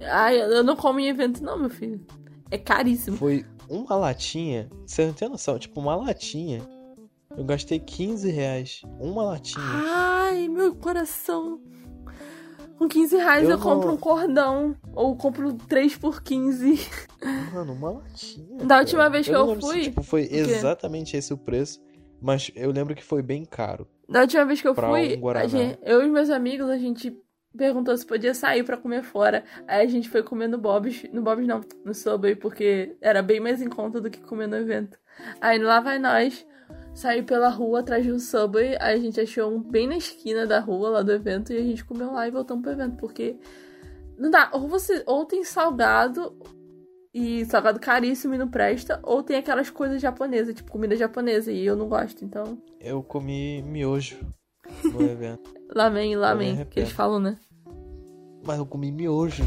[0.02, 2.04] Ai, eu não como em evento, não, meu filho.
[2.50, 3.16] É caríssimo.
[3.16, 6.60] Foi uma latinha, você não tem noção, tipo, uma latinha.
[7.36, 8.82] Eu gastei 15 reais.
[9.00, 9.64] Uma latinha.
[9.64, 11.60] Ai, meu coração.
[12.78, 14.76] Com 15 reais eu, Eu compro não- um cordão.
[14.94, 16.78] Ou compro 3 por 15.
[17.52, 18.58] Mano, uma latinha.
[18.64, 21.80] Da última vez que não eu lembro se, fui, tipo, foi exatamente esse o preço.
[22.24, 23.86] Mas eu lembro que foi bem caro.
[24.08, 27.14] Da última vez que eu fui, um a gente- eu e meus amigos, a gente
[27.54, 29.44] perguntou se podia sair pra comer fora.
[29.68, 33.40] Aí a gente foi comer no Bob's, no Bob's não, no Subway, porque era bem
[33.40, 34.98] mais em conta do que comer no evento.
[35.38, 36.46] Aí lá vai nós,
[36.94, 40.46] sair pela rua atrás de um Subway, aí a gente achou um bem na esquina
[40.46, 43.36] da rua lá do evento e a gente comeu lá e voltamos pro evento, porque
[44.16, 46.34] não dá, ou você ou tem salgado
[47.14, 51.64] e salgado caríssimo e não presta, ou tem aquelas coisas japonesas, tipo comida japonesa, e
[51.64, 54.18] eu não gosto, então Eu comi miojo
[54.92, 55.54] no evento.
[55.72, 57.38] Lamen, lamen, que eles falam, né?
[58.44, 59.44] Mas eu comi miojo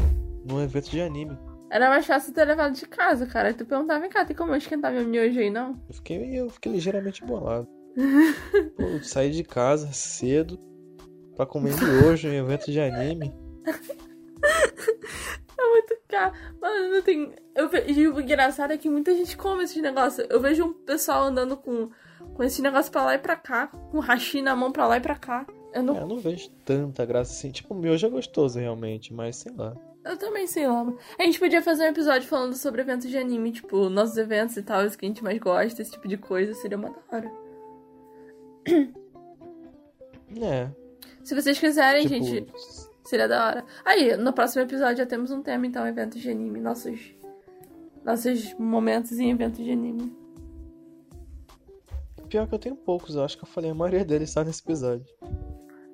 [0.48, 1.38] no evento de anime.
[1.70, 3.52] Era mais fácil ter levado de casa, cara.
[3.52, 5.78] Tu perguntava, vem cá, tem como eu esquentar meu miojo aí, não?
[5.86, 7.68] Eu fiquei, eu fiquei ligeiramente bolado.
[8.76, 10.58] Pô, eu saí de casa cedo
[11.36, 13.34] pra comer miojo em evento de anime.
[15.58, 16.34] É muito caro.
[16.60, 17.34] Mano, não tem...
[17.54, 18.14] Eu vejo...
[18.14, 20.24] O engraçado é que muita gente come esses negócios.
[20.30, 21.90] Eu vejo um pessoal andando com,
[22.34, 23.66] com esse negócio pra lá e pra cá.
[23.66, 25.44] Com hashi na mão pra lá e pra cá.
[25.74, 25.96] Eu não...
[25.96, 27.50] É, Eu não vejo tanta graça assim.
[27.50, 29.76] Tipo, miojo é gostoso realmente, mas sei lá.
[30.04, 30.86] Eu também sei lá.
[31.18, 33.50] A gente podia fazer um episódio falando sobre eventos de anime.
[33.50, 34.84] Tipo, nossos eventos e tal.
[34.84, 35.82] Os que a gente mais gosta.
[35.82, 36.54] Esse tipo de coisa.
[36.54, 37.32] Seria uma da hora.
[40.40, 40.70] É.
[41.24, 42.87] Se vocês quiserem, tipo, gente...
[43.08, 43.64] Seria da hora.
[43.86, 46.60] Aí, no próximo episódio já temos um tema, então, eventos de anime.
[46.60, 47.00] Nossos.
[48.04, 50.14] Nossos momentos em eventos de anime.
[52.28, 54.60] pior que eu tenho poucos, eu acho que eu falei a maioria deles só nesse
[54.60, 55.06] episódio.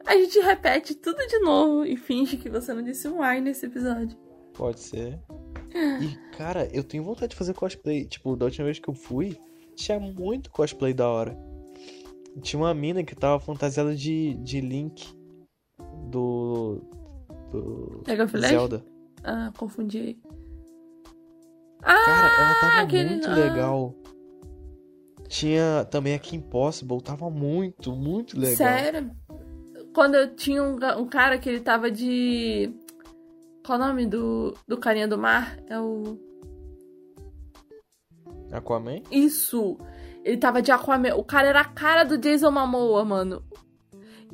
[0.04, 3.66] A gente repete tudo de novo e finge que você não disse um ai nesse
[3.66, 4.18] episódio.
[4.52, 5.16] Pode ser.
[5.72, 8.06] E, cara, eu tenho vontade de fazer cosplay.
[8.06, 9.38] Tipo, da última vez que eu fui,
[9.76, 11.38] tinha muito cosplay da hora.
[12.42, 15.14] Tinha uma mina que tava fantasiada de, de Link
[16.10, 16.82] do.
[17.60, 18.02] Do.
[18.06, 18.48] Legends?
[18.48, 18.84] Zelda.
[19.22, 20.18] Ah, confundi aí.
[21.80, 23.34] Cara, ela tava aquele- muito ah.
[23.34, 23.94] legal.
[25.28, 28.56] Tinha também a Kim Possible, tava muito, muito legal.
[28.56, 29.10] Sério?
[29.94, 32.72] Quando eu tinha um, um cara que ele tava de.
[33.64, 35.58] Qual o nome do, do carinha do mar?
[35.68, 36.18] É o.
[38.52, 39.02] Aquaman?
[39.10, 39.78] Isso!
[40.22, 41.14] Ele tava de Aquaman.
[41.14, 43.42] O cara era a cara do Jason Momoa, mano.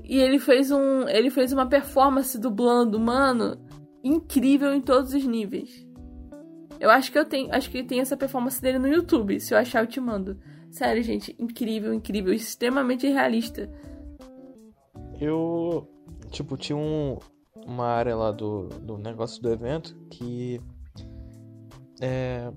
[0.05, 1.09] E ele fez um.
[1.09, 3.57] Ele fez uma performance dublando, mano.
[4.03, 5.87] Incrível em todos os níveis.
[6.79, 7.55] Eu acho que eu tenho.
[7.55, 9.39] Acho que tem essa performance dele no YouTube.
[9.39, 10.39] Se eu achar, eu te mando.
[10.71, 11.37] Sério, gente.
[11.39, 12.33] Incrível, incrível.
[12.33, 13.71] Extremamente realista.
[15.21, 15.87] Eu.
[16.31, 17.19] Tipo, tinha um,
[17.67, 20.61] uma área lá do, do negócio do evento que.
[22.01, 22.51] É.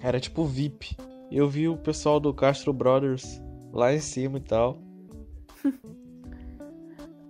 [0.00, 0.96] Era tipo VIP.
[1.30, 3.40] Eu vi o pessoal do Castro Brothers
[3.72, 4.78] lá em cima e tal.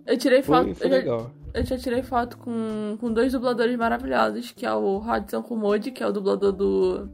[0.09, 0.75] Eu tirei Foi, foto.
[0.75, 1.31] foi eu, já, legal.
[1.53, 6.03] eu já tirei foto com, com dois dubladores maravilhosos, que é o Rodson Kumodi, que
[6.03, 7.11] é o dublador do.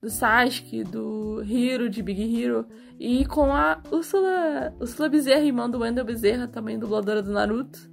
[0.00, 2.66] Do Sasuke, do Hiro, de Big Hero.
[2.98, 7.90] E com a Ursula, Ursula Bezerra, irmã do Wendell Bezerra, também dubladora do Naruto.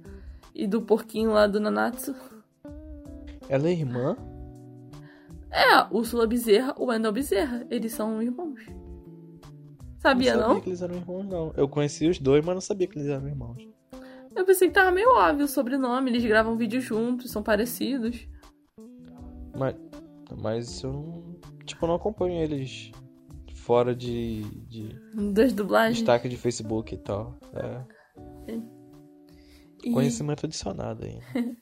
[0.54, 2.14] E do porquinho lá do Nanatsu.
[3.48, 4.16] Ela é irmã?
[5.50, 7.66] É, a Ursula Bezerra, o Wendell Bezerra.
[7.70, 8.60] Eles são irmãos.
[9.98, 10.40] Sabia, não?
[10.40, 10.48] não?
[10.48, 11.52] sabia que eles eram irmãos, não.
[11.56, 13.71] Eu conheci os dois, mas não sabia que eles eram irmãos.
[14.34, 16.10] Eu pensei que tava meio óbvio o sobrenome.
[16.10, 18.26] Eles gravam vídeo juntos, são parecidos.
[19.58, 19.74] Mas,
[20.40, 21.32] mas eu não.
[21.64, 22.90] Tipo, eu não acompanho eles
[23.54, 24.88] fora de, de
[25.32, 25.98] Das dublagens.
[25.98, 27.38] destaque de Facebook e tal.
[27.54, 27.84] É.
[29.84, 31.18] E- Conhecimento adicionado aí.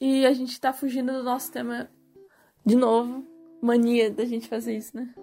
[0.00, 1.88] E a gente tá fugindo do nosso tema
[2.66, 3.24] de novo.
[3.62, 5.14] Mania da gente fazer isso, né?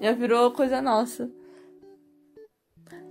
[0.00, 1.30] Já virou coisa nossa.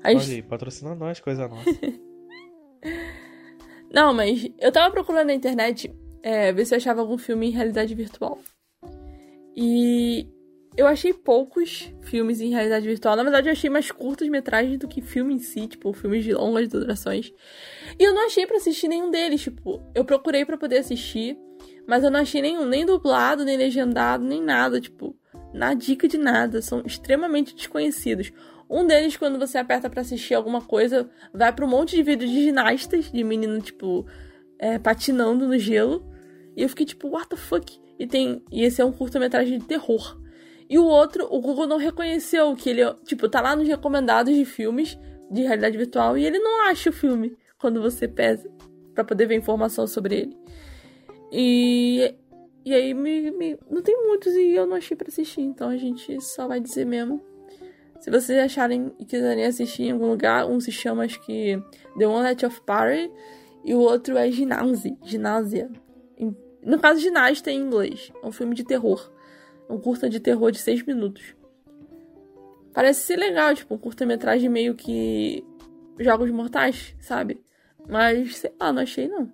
[0.04, 1.70] A Olha gente- aí, patrocina nós, coisa nossa.
[3.94, 5.94] Não, mas eu tava procurando na internet
[6.24, 8.40] é, ver se eu achava algum filme em realidade virtual.
[9.56, 10.28] E
[10.76, 13.16] eu achei poucos filmes em realidade virtual.
[13.16, 16.34] Na verdade, eu achei mais curtas metragens do que filme em si, tipo, filmes de
[16.34, 17.32] longas durações.
[18.00, 21.38] E eu não achei pra assistir nenhum deles, tipo, eu procurei pra poder assistir,
[21.88, 25.16] mas eu não achei nenhum, nem dublado, nem legendado, nem nada, tipo,
[25.54, 28.32] na dica de nada, são extremamente desconhecidos.
[28.70, 32.28] Um deles, quando você aperta pra assistir alguma coisa, vai pra um monte de vídeo
[32.28, 34.06] de ginastas, de menino, tipo,
[34.58, 36.06] é, patinando no gelo.
[36.56, 37.80] E eu fiquei tipo, what the fuck?
[38.00, 40.20] E, tem, e esse é um curta-metragem de terror.
[40.70, 44.46] E o outro, o Google não reconheceu que ele, tipo, tá lá nos recomendados de
[44.46, 44.98] filmes
[45.30, 48.50] de realidade virtual e ele não acha o filme quando você pesa
[48.94, 50.38] pra poder ver informação sobre ele.
[51.32, 52.16] E,
[52.66, 55.78] e aí me, me- não tem muitos e eu não achei pra assistir, então a
[55.78, 57.22] gente só vai dizer mesmo.
[58.04, 61.58] Se vocês acharem e quiserem assistir em algum lugar, um se chama, acho que
[61.98, 63.10] The One Night of Party
[63.64, 64.98] e o outro é Ginásio.
[65.04, 65.72] Ginásia.
[66.62, 68.12] No caso, ginasta em inglês.
[68.22, 69.10] É um filme de terror.
[69.70, 71.34] Um curta de terror de seis minutos.
[72.74, 75.42] Parece ser legal, tipo, um curta-metragem meio que.
[75.98, 77.42] Jogos mortais, sabe?
[77.88, 79.32] Mas, sei lá, não achei não.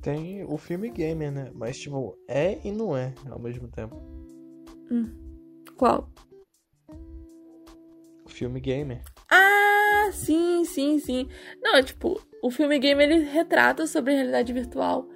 [0.00, 1.50] Tem o filme Gamer, né?
[1.52, 4.20] Mas, tipo, é e não é ao mesmo tempo.
[4.90, 5.08] Hum.
[5.76, 6.10] Qual?
[8.24, 9.02] O filme Gamer.
[9.30, 11.28] Ah, sim, sim, sim.
[11.62, 15.08] Não, tipo, o filme Gamer ele retrata sobre a realidade virtual.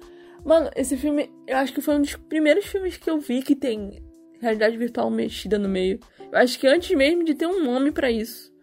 [0.43, 3.55] Mano, esse filme, eu acho que foi um dos primeiros filmes que eu vi que
[3.55, 4.03] tem
[4.39, 5.99] realidade virtual mexida no meio.
[6.31, 8.53] Eu acho que antes mesmo de ter um nome para isso.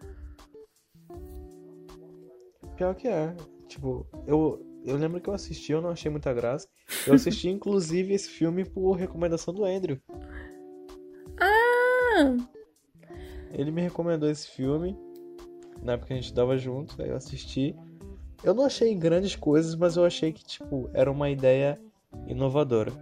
[2.77, 3.35] Pior que é.
[3.69, 6.69] Tipo, eu, eu lembro que eu assisti, eu não achei muita graça.
[7.07, 9.99] Eu assisti, inclusive, esse filme por recomendação do Andrew.
[12.17, 12.37] Ah!
[13.53, 14.97] Ele me recomendou esse filme.
[15.83, 17.77] Na época a gente tava junto, aí eu assisti.
[18.43, 21.79] Eu não achei grandes coisas, mas eu achei que, tipo, era uma ideia
[22.27, 22.93] inovadora.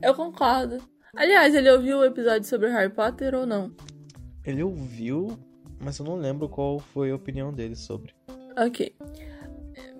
[0.00, 0.82] Eu concordo.
[1.14, 3.70] Aliás, ele ouviu o episódio sobre Harry Potter ou não?
[4.44, 5.38] Ele ouviu,
[5.80, 8.14] mas eu não lembro qual foi a opinião dele sobre.
[8.56, 8.94] Ok.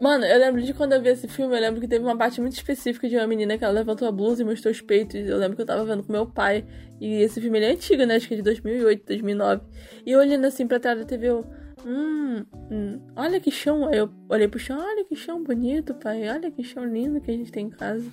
[0.03, 2.41] Mano, eu lembro de quando eu vi esse filme, eu lembro que teve uma parte
[2.41, 5.15] muito específica de uma menina que ela levantou a blusa e mostrou os peitos.
[5.29, 6.67] Eu lembro que eu tava vendo com meu pai.
[7.01, 8.17] E esse filme ele é antigo, né?
[8.17, 9.63] Acho que é de 2008, 2009.
[10.05, 11.47] E eu olhando assim pra trás da TV, eu.
[11.87, 13.87] Hum, hum, olha que chão.
[13.87, 16.29] Aí eu olhei pro chão, olha que chão bonito, pai.
[16.29, 18.11] Olha que chão lindo que a gente tem em casa.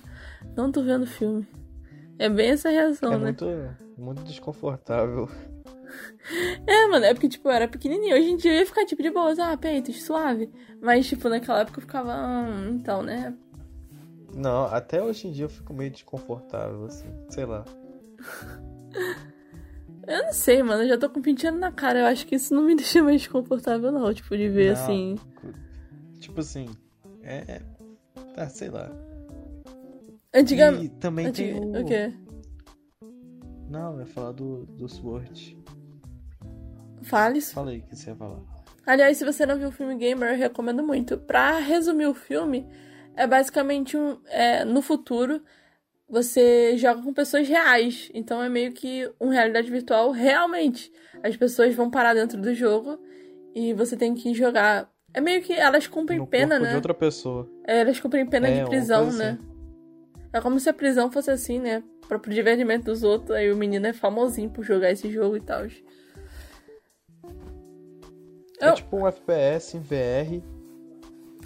[0.56, 1.44] Não tô vendo filme.
[2.20, 3.24] É bem essa reação, é né?
[3.24, 3.46] Muito,
[3.98, 5.28] muito desconfortável.
[6.66, 8.14] É, mano, é porque, tipo, eu era pequenininho.
[8.14, 10.50] Hoje em dia eu ia ficar, tipo, de boas, ah, peitos, suave.
[10.80, 13.34] Mas, tipo, naquela época eu ficava, hum, então, né?
[14.34, 17.64] Não, até hoje em dia eu fico meio desconfortável, assim, sei lá.
[20.06, 22.00] eu não sei, mano, eu já tô com 20 anos na cara.
[22.00, 25.18] Eu acho que isso não me deixa mais desconfortável, não, tipo, de ver, não, assim.
[26.20, 26.68] Tipo assim,
[27.22, 27.62] é.
[28.34, 28.90] Tá, sei lá.
[30.32, 30.84] Antigamente.
[30.84, 31.80] E também tem o...
[31.80, 32.12] o quê?
[33.68, 35.59] Não, eu ia falar do, do Sword.
[37.02, 37.40] Fale.
[37.40, 38.40] Falei que você ia falar.
[38.86, 41.18] Aliás, se você não viu o filme Gamer, eu recomendo muito.
[41.18, 42.66] Pra resumir o filme,
[43.14, 44.18] é basicamente um.
[44.26, 45.42] É, no futuro,
[46.08, 48.10] você joga com pessoas reais.
[48.12, 50.92] Então é meio que uma realidade virtual realmente.
[51.22, 52.98] As pessoas vão parar dentro do jogo
[53.54, 54.90] e você tem que jogar.
[55.12, 56.70] É meio que elas cumprem no pena, né?
[56.70, 57.48] de outra pessoa.
[57.66, 59.38] É, elas cumprem pena É, de prisão, né?
[59.40, 59.50] assim.
[60.32, 61.82] É como se a prisão fosse assim, né?
[62.08, 63.30] Pra, pro divertimento dos outros.
[63.32, 65.62] Aí o menino é famosinho por jogar esse jogo e tal.
[68.60, 70.42] É Eu- tipo um FPS em VR,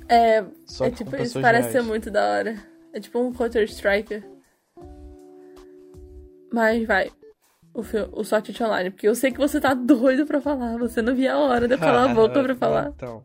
[0.08, 1.72] É, é tipo isso, parece reais.
[1.72, 2.56] ser muito da hora.
[2.92, 4.22] É tipo um Counter-Striker.
[6.52, 7.10] Mas vai.
[7.72, 10.78] O, fi- o Art Online, porque eu sei que você tá doido pra falar.
[10.78, 12.92] Você não via a hora de eu calar a boca pra falar.
[12.94, 13.24] Então.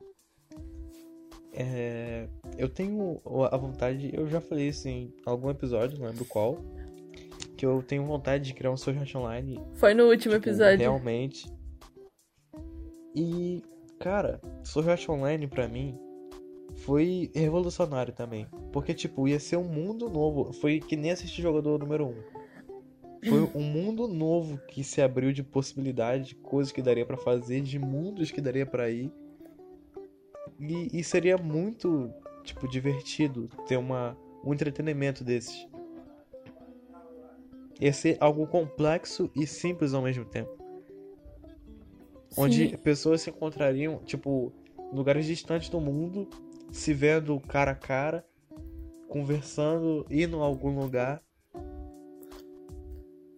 [1.53, 3.19] É, eu tenho
[3.51, 6.57] a vontade, eu já falei isso em algum episódio, não lembro qual.
[7.57, 10.79] Que eu tenho vontade de criar um Art Online Foi no último tipo, episódio.
[10.79, 11.51] realmente.
[13.13, 13.61] E,
[13.99, 15.99] cara, Sword Art Online pra mim
[16.77, 18.47] foi revolucionário também.
[18.71, 20.53] Porque, tipo, ia ser um mundo novo.
[20.53, 22.09] Foi que nem assistir jogador número 1.
[22.09, 22.39] Um.
[23.21, 27.61] Foi um mundo novo que se abriu de possibilidade, de coisas que daria pra fazer,
[27.61, 29.11] de mundos que daria pra ir.
[30.57, 32.09] E, e seria muito,
[32.43, 35.67] tipo, divertido ter uma, um entretenimento desses.
[37.79, 40.58] Ia ser algo complexo e simples ao mesmo tempo.
[42.37, 42.77] Onde Sim.
[42.77, 44.53] pessoas se encontrariam, tipo,
[44.91, 46.29] em lugares distantes do mundo,
[46.71, 48.25] se vendo cara a cara,
[49.07, 51.21] conversando, indo a algum lugar.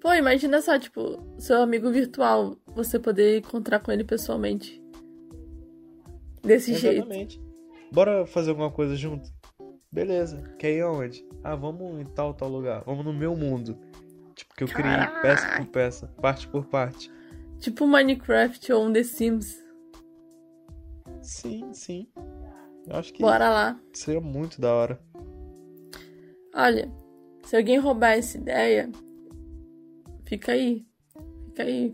[0.01, 4.81] Pô, imagina só, tipo, seu amigo virtual, você poder encontrar com ele pessoalmente.
[6.41, 6.97] Desse jeito.
[6.97, 7.41] Exatamente.
[7.91, 9.29] Bora fazer alguma coisa junto?
[9.91, 10.41] Beleza.
[10.57, 11.23] Quer ir aonde?
[11.43, 12.83] Ah, vamos em tal, tal lugar.
[12.85, 13.77] Vamos no meu mundo.
[14.33, 15.21] Tipo, que eu criei Caraca.
[15.21, 17.11] peça por peça, parte por parte.
[17.61, 19.61] Tipo Minecraft ou um The Sims.
[21.21, 22.07] Sim, sim.
[22.87, 23.79] Eu acho que Bora lá.
[23.93, 24.99] seria muito da hora.
[26.55, 26.91] Olha,
[27.43, 28.91] se alguém roubar essa ideia,
[30.25, 30.85] fica aí.
[31.49, 31.91] Fica aí.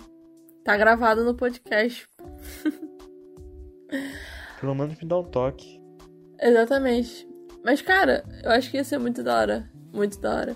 [0.64, 2.08] Tá gravado no podcast.
[4.60, 5.80] Pelo menos me dá um toque.
[6.42, 7.28] Exatamente.
[7.64, 9.70] Mas, cara, eu acho que ia ser muito da hora.
[9.94, 10.56] Muito da hora.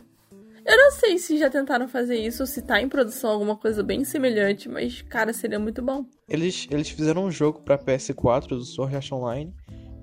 [0.66, 3.82] Eu não sei se já tentaram fazer isso ou se tá em produção alguma coisa
[3.82, 6.06] bem semelhante, mas, cara, seria muito bom.
[6.30, 9.54] Eles, eles fizeram um jogo pra PS4 do Sword Art Online,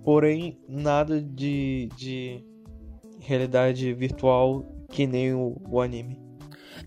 [0.05, 2.45] porém nada de, de
[3.21, 6.19] realidade virtual que nem o, o anime.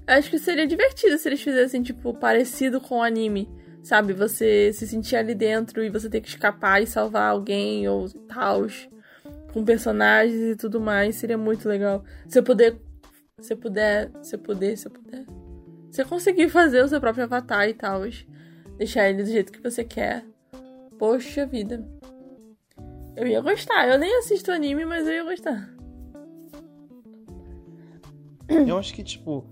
[0.08, 3.48] Eu acho que seria divertido se eles fizessem, tipo, parecido com o anime.
[3.84, 4.14] Sabe?
[4.14, 8.68] Você se sentir ali dentro e você ter que escapar e salvar alguém ou tal.
[9.54, 11.16] Com personagens e tudo mais.
[11.16, 12.04] Seria muito legal.
[12.28, 12.78] Se eu puder.
[13.40, 14.12] Se puder.
[14.22, 15.26] Se puder, se puder.
[15.90, 18.02] Você conseguir fazer o seu próprio avatar e tal.
[18.78, 20.26] Deixar ele do jeito que você quer.
[20.98, 21.86] Poxa vida.
[23.16, 23.88] Eu ia gostar.
[23.90, 25.70] Eu nem assisto anime, mas eu ia gostar.
[28.68, 29.46] Eu acho que, tipo,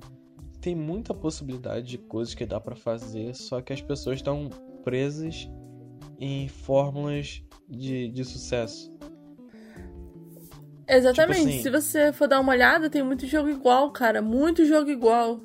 [0.61, 4.49] tem muita possibilidade de coisas que dá para fazer, só que as pessoas estão
[4.83, 5.49] presas
[6.19, 8.93] em fórmulas de, de sucesso.
[10.89, 11.37] Exatamente.
[11.39, 14.21] Tipo assim- Se você for dar uma olhada, tem muito jogo igual, cara.
[14.21, 15.39] Muito jogo igual.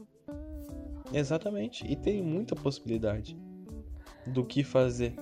[1.13, 1.87] Exatamente.
[1.91, 3.37] E tem muita possibilidade
[4.27, 5.15] do que fazer.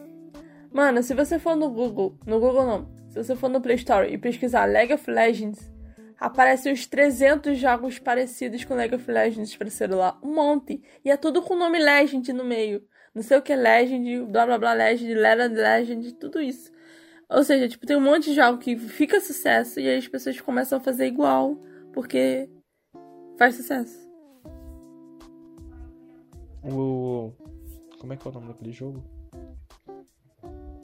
[0.72, 4.10] Mano, se você for no Google, no Google não, se você for no Play Store
[4.10, 5.70] e pesquisar League of Legends,
[6.18, 10.18] aparecem uns 300 jogos parecidos com League of Legends pra celular.
[10.22, 10.80] Um monte.
[11.04, 12.82] E é tudo com o nome Legend no meio.
[13.14, 16.71] Não sei o que é Legend, blá blá blá Legend, Legend, Legend, tudo isso.
[17.32, 20.38] Ou seja, tipo, tem um monte de jogo que fica sucesso e aí as pessoas
[20.40, 21.56] começam a fazer igual,
[21.94, 22.48] porque
[23.38, 23.98] faz sucesso.
[26.62, 27.32] O.
[27.98, 29.02] Como é que é o nome daquele jogo?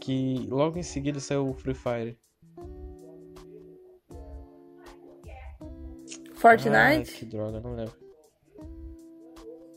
[0.01, 2.18] Que logo em seguida saiu o Free Fire.
[6.32, 7.12] Fortnite?
[7.12, 7.94] Ah, que droga, não lembro.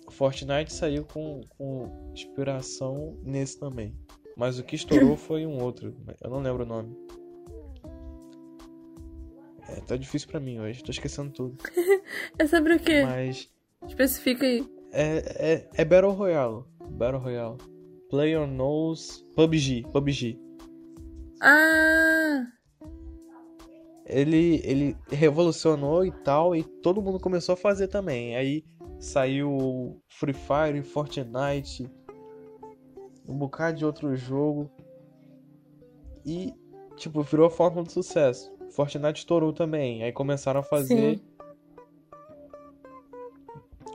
[0.10, 3.94] Fortnite saiu com, com inspiração nesse também.
[4.36, 5.96] Mas o que estourou foi um outro.
[6.22, 6.96] Eu não lembro o nome.
[9.70, 11.58] É, tá difícil pra mim hoje, tô esquecendo tudo.
[12.38, 13.04] É sobre o quê?
[13.04, 13.50] Mas
[13.88, 14.68] Especifica aí.
[14.92, 15.18] é,
[15.54, 16.64] é, é Battle Royale.
[16.92, 17.58] Battle Royale.
[18.10, 19.26] Player Knows.
[19.36, 19.86] PUBG.
[19.92, 20.40] PUBG.
[21.42, 22.46] Ah!
[24.06, 28.36] Ele, ele revolucionou e tal, e todo mundo começou a fazer também.
[28.36, 28.66] Aí
[29.00, 31.90] saiu Free Fire, Fortnite,
[33.28, 34.70] um bocado de outro jogo.
[36.26, 36.54] E,
[36.96, 38.52] tipo, virou a fórmula de sucesso.
[38.72, 40.04] Fortnite estourou também.
[40.04, 41.18] Aí começaram a fazer.
[41.18, 41.22] Sim.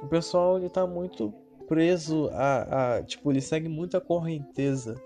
[0.02, 1.32] O pessoal, ele tá muito
[1.66, 3.02] preso a, a.
[3.02, 5.00] Tipo, ele segue muita correnteza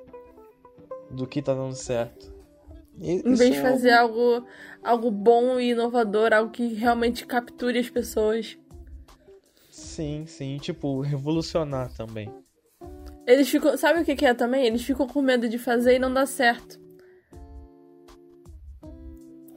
[1.10, 2.32] do que tá dando certo.
[2.98, 4.44] E Em vez de é fazer algo,
[4.82, 8.58] algo bom e inovador, algo que realmente capture as pessoas.
[9.70, 12.30] Sim, sim, tipo, revolucionar também.
[13.32, 13.76] Eles ficam.
[13.76, 14.66] Sabe o que, que é também?
[14.66, 16.78] Eles ficam com medo de fazer e não dá certo.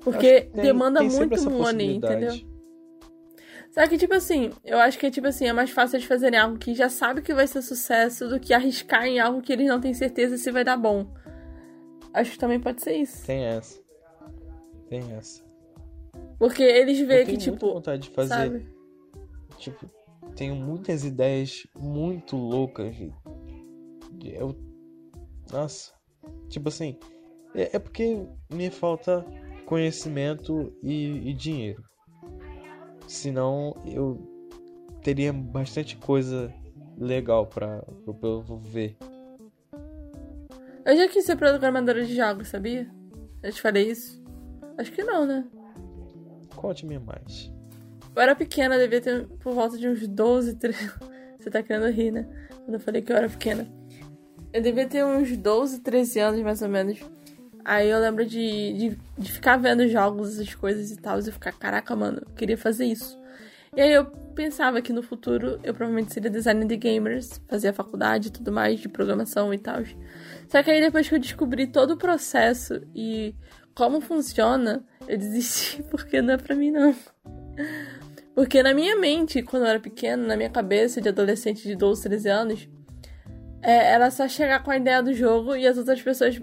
[0.02, 2.34] Porque tem- demanda tem muito money, entendeu?
[3.72, 6.40] Só que, tipo assim, eu acho que é tipo assim, é mais fácil eles fazerem
[6.40, 9.68] algo que já sabe que vai ser sucesso do que arriscar em algo que eles
[9.68, 11.12] não têm certeza se vai dar bom.
[12.14, 13.26] Acho que também pode ser isso.
[13.26, 13.82] Tem essa.
[14.88, 15.42] Tem essa.
[16.38, 17.74] Porque eles veem tenho que, muita tipo.
[17.74, 18.30] vontade de fazer.
[18.36, 18.68] Sabe?
[19.58, 19.90] Tipo,
[20.36, 22.96] tenho muitas ideias muito loucas.
[24.24, 24.56] Eu.
[25.52, 25.94] Nossa.
[26.50, 26.98] Tipo assim.
[27.56, 29.26] É, é porque me falta
[29.66, 31.84] conhecimento e, e dinheiro.
[33.08, 34.18] Senão eu
[35.02, 36.54] teria bastante coisa
[36.98, 38.98] legal pra, pra eu ver.
[40.86, 42.90] Eu já quis ser programadora de jogos, sabia?
[43.42, 44.22] Eu te falei isso?
[44.78, 45.46] Acho que não, né?
[46.56, 47.52] Conte-me mais.
[48.16, 50.92] Eu era pequena, devia ter por volta de uns 12, 13.
[51.40, 52.28] Você tá querendo rir, né?
[52.64, 53.68] Quando eu falei que eu era pequena.
[54.54, 57.00] Eu devia ter uns 12, 13 anos, mais ou menos.
[57.66, 61.54] Aí eu lembro de, de, de ficar vendo jogos, essas coisas e tal, e ficar,
[61.54, 63.18] caraca, mano, eu queria fazer isso.
[63.76, 68.28] E aí eu pensava que no futuro eu provavelmente seria designer de gamers, fazia faculdade
[68.28, 69.82] e tudo mais, de programação e tal.
[70.48, 73.34] Só que aí depois que eu descobri todo o processo e
[73.74, 76.96] como funciona, eu desisti porque não é pra mim não.
[78.36, 82.04] Porque na minha mente, quando eu era pequena, na minha cabeça de adolescente de 12,
[82.04, 82.70] 13 anos,
[83.64, 86.42] é, era só chegar com a ideia do jogo e as outras pessoas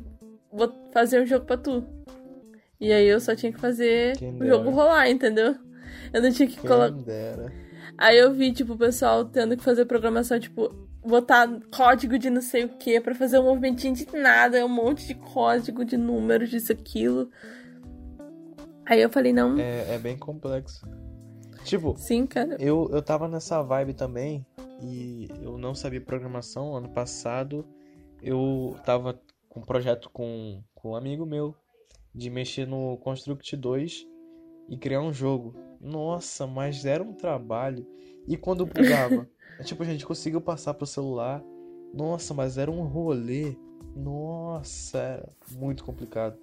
[0.92, 1.84] faziam o jogo pra tu.
[2.80, 4.50] E aí eu só tinha que fazer Quem o dera.
[4.50, 5.54] jogo rolar, entendeu?
[6.12, 6.94] Eu não tinha que colocar.
[7.98, 10.68] Aí eu vi, tipo, o pessoal tendo que fazer programação, tipo,
[11.04, 15.06] botar código de não sei o que pra fazer um movimentinho de nada, um monte
[15.06, 17.30] de código, de números, disso, aquilo.
[18.86, 20.86] Aí eu falei, não, É, é bem complexo.
[21.64, 22.56] Tipo, sim, cara.
[22.58, 24.44] Eu, eu tava nessa vibe também
[24.82, 26.74] e eu não sabia programação.
[26.76, 27.66] Ano passado
[28.22, 31.54] eu tava com um projeto com, com um amigo meu
[32.14, 34.06] de mexer no Construct 2
[34.68, 35.54] e criar um jogo.
[35.80, 37.86] Nossa, mas era um trabalho.
[38.28, 39.28] E quando bugava,
[39.64, 41.42] tipo, a gente conseguiu passar pro celular.
[41.92, 43.56] Nossa, mas era um rolê.
[43.96, 46.38] Nossa, era muito complicado.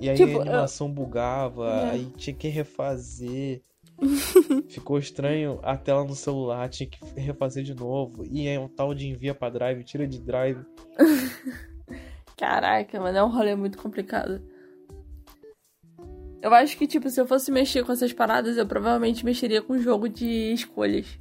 [0.00, 1.90] E aí Tipo, a animação bugava, É.
[1.90, 3.62] aí tinha que refazer.
[4.68, 8.24] Ficou estranho a tela no celular, tinha que refazer de novo.
[8.30, 10.64] E é um tal de envia pra drive, tira de drive.
[12.36, 14.42] Caraca, mano, é um rolê muito complicado.
[16.42, 19.78] Eu acho que, tipo, se eu fosse mexer com essas paradas, eu provavelmente mexeria com
[19.78, 21.18] jogo de escolhas.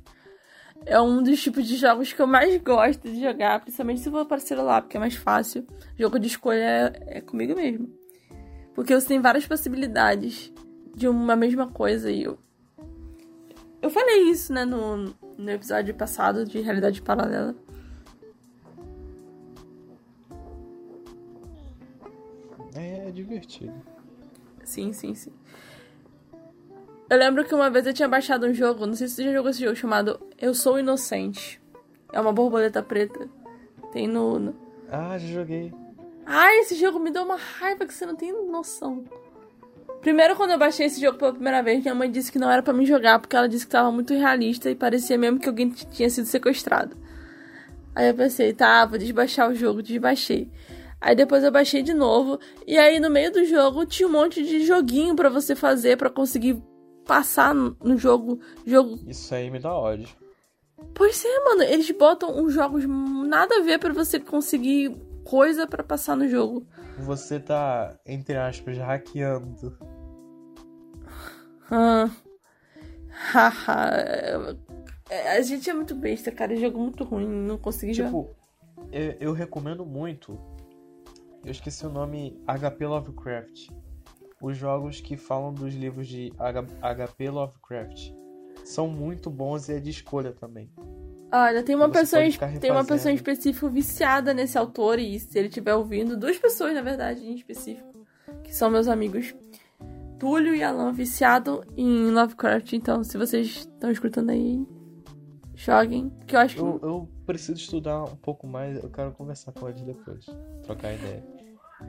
[0.86, 4.26] é um dos tipos de jogos que eu mais gosto de jogar, principalmente se for
[4.26, 5.66] para celular, porque é mais fácil.
[5.98, 7.90] Jogo de escolha é, é comigo mesmo.
[8.76, 10.52] Porque você tem várias possibilidades
[10.94, 12.38] de uma mesma coisa e eu.
[13.84, 17.54] Eu falei isso, né, no, no episódio passado de Realidade Paralela.
[22.74, 23.74] É, é divertido.
[24.64, 25.34] Sim, sim, sim.
[27.10, 29.34] Eu lembro que uma vez eu tinha baixado um jogo, não sei se você já
[29.34, 31.62] jogou esse jogo, chamado Eu Sou Inocente.
[32.14, 33.30] É uma borboleta preta.
[33.92, 34.40] Tem no.
[34.40, 34.56] no...
[34.90, 35.74] Ah, já joguei.
[36.26, 39.04] Ai, esse jogo me deu uma raiva que você não tem noção.
[40.04, 42.62] Primeiro, quando eu baixei esse jogo pela primeira vez, minha mãe disse que não era
[42.62, 45.70] para mim jogar, porque ela disse que tava muito realista e parecia mesmo que alguém
[45.70, 46.98] tinha sido sequestrado.
[47.96, 50.52] Aí eu pensei, tá, vou desbaixar o jogo, desbaixei.
[51.00, 52.38] Aí depois eu baixei de novo,
[52.68, 56.10] e aí no meio do jogo tinha um monte de joguinho para você fazer para
[56.10, 56.62] conseguir
[57.06, 59.00] passar no jogo, jogo.
[59.08, 60.10] Isso aí me dá ódio.
[60.94, 64.94] Pois é, mano, eles botam uns jogos nada a ver para você conseguir
[65.24, 66.68] coisa para passar no jogo.
[67.00, 69.78] Você tá, entre aspas, hackeando.
[71.72, 72.10] Ah.
[73.10, 74.58] Haha.
[75.36, 76.54] a gente é muito besta, cara.
[76.54, 78.24] É jogo muito ruim, não consegui tipo, jogar.
[78.24, 80.40] Tipo, eu, eu recomendo muito.
[81.44, 83.70] Eu esqueci o nome HP Lovecraft
[84.44, 87.30] os jogos que falam dos livros de H.P.
[87.30, 88.12] Lovecraft.
[88.66, 90.70] São muito bons e é de escolha também.
[91.32, 92.22] Olha, tem uma pessoa
[92.60, 96.74] tem uma pessoa em específico viciada nesse autor e se ele estiver ouvindo, duas pessoas
[96.74, 98.06] na verdade em específico,
[98.44, 99.34] que são meus amigos,
[100.24, 102.72] Túlio e Alan, viciado em Lovecraft.
[102.72, 104.66] Então, se vocês estão escutando aí,
[105.54, 109.52] joguem, que eu acho que eu, eu preciso estudar um pouco mais, eu quero conversar
[109.52, 110.26] com eles depois,
[110.62, 111.22] trocar ideia.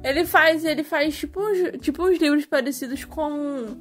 [0.03, 1.41] Ele faz, ele faz tipo,
[1.79, 3.81] tipo uns livros parecidos com.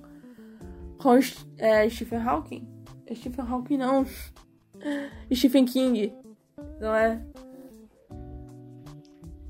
[0.99, 1.18] com
[1.58, 2.68] é, Stephen Hawking.
[3.08, 4.06] É Stephen Hawking não.
[5.34, 6.14] Stephen King.
[6.80, 7.20] Não é?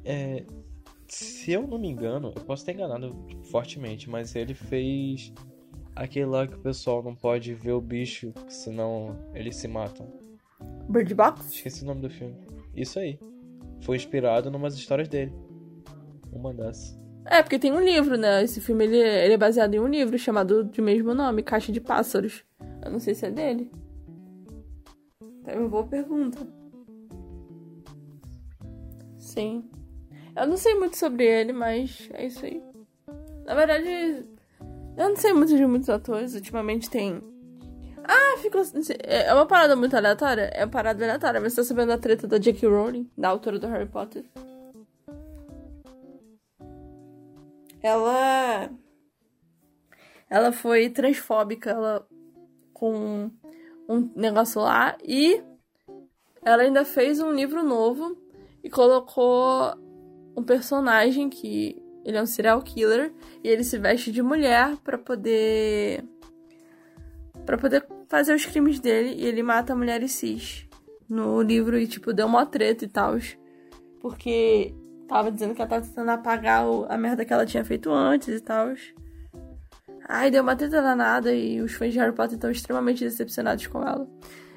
[0.05, 0.45] É.
[1.13, 3.15] Se eu não me engano, eu posso ter enganado
[3.51, 5.31] fortemente, mas ele fez
[5.95, 10.11] aquele lá que o pessoal não pode ver o bicho, senão eles se matam.
[10.89, 11.53] Bird Box?
[11.53, 12.35] Esqueci o nome do filme.
[12.75, 13.19] Isso aí.
[13.81, 15.31] Foi inspirado em umas histórias dele.
[16.31, 16.99] Uma das.
[17.25, 18.43] É, porque tem um livro, né?
[18.43, 21.79] Esse filme ele, ele é baseado em um livro chamado de mesmo nome, Caixa de
[21.79, 22.43] Pássaros.
[22.83, 23.69] Eu não sei se é dele.
[25.45, 26.39] É uma boa pergunta.
[29.19, 29.69] Sim.
[30.35, 32.61] Eu não sei muito sobre ele, mas é isso aí.
[33.45, 34.25] Na verdade,
[34.97, 36.33] eu não sei muito de muitos atores.
[36.35, 37.21] Ultimamente tem.
[38.03, 38.61] Ah, ficou.
[39.03, 40.49] É uma parada muito aleatória?
[40.53, 42.67] É uma parada aleatória, mas você tá sabendo a treta da J.K.
[42.67, 44.25] Rowling, da autora do Harry Potter?
[47.83, 48.71] ela
[50.29, 52.07] ela foi transfóbica, ela
[52.73, 53.29] com
[53.87, 55.43] um negócio lá e
[56.41, 58.17] ela ainda fez um livro novo
[58.63, 59.75] e colocou
[60.35, 63.13] um personagem que ele é um serial killer
[63.43, 66.03] e ele se veste de mulher para poder
[67.45, 70.67] para poder fazer os crimes dele e ele mata mulheres cis
[71.09, 73.17] no livro e tipo deu uma treta e tal
[74.01, 74.73] porque
[75.07, 78.27] tava dizendo que ela tava tentando apagar o, a merda que ela tinha feito antes
[78.27, 78.73] e tal.
[80.07, 83.81] Ai, deu uma treta danada e os fãs de Harry Potter estão extremamente decepcionados com
[83.81, 84.07] ela.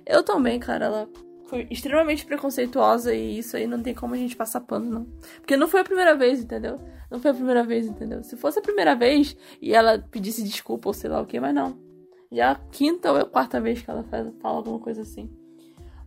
[0.05, 1.09] Eu também, cara, ela
[1.47, 5.05] foi extremamente preconceituosa e isso aí não tem como a gente passar pano, não.
[5.37, 6.81] Porque não foi a primeira vez, entendeu?
[7.11, 8.23] Não foi a primeira vez, entendeu?
[8.23, 11.55] Se fosse a primeira vez e ela pedisse desculpa ou sei lá o que, mas
[11.55, 11.79] não.
[12.31, 15.31] Já a quinta ou a quarta vez que ela fala alguma coisa assim.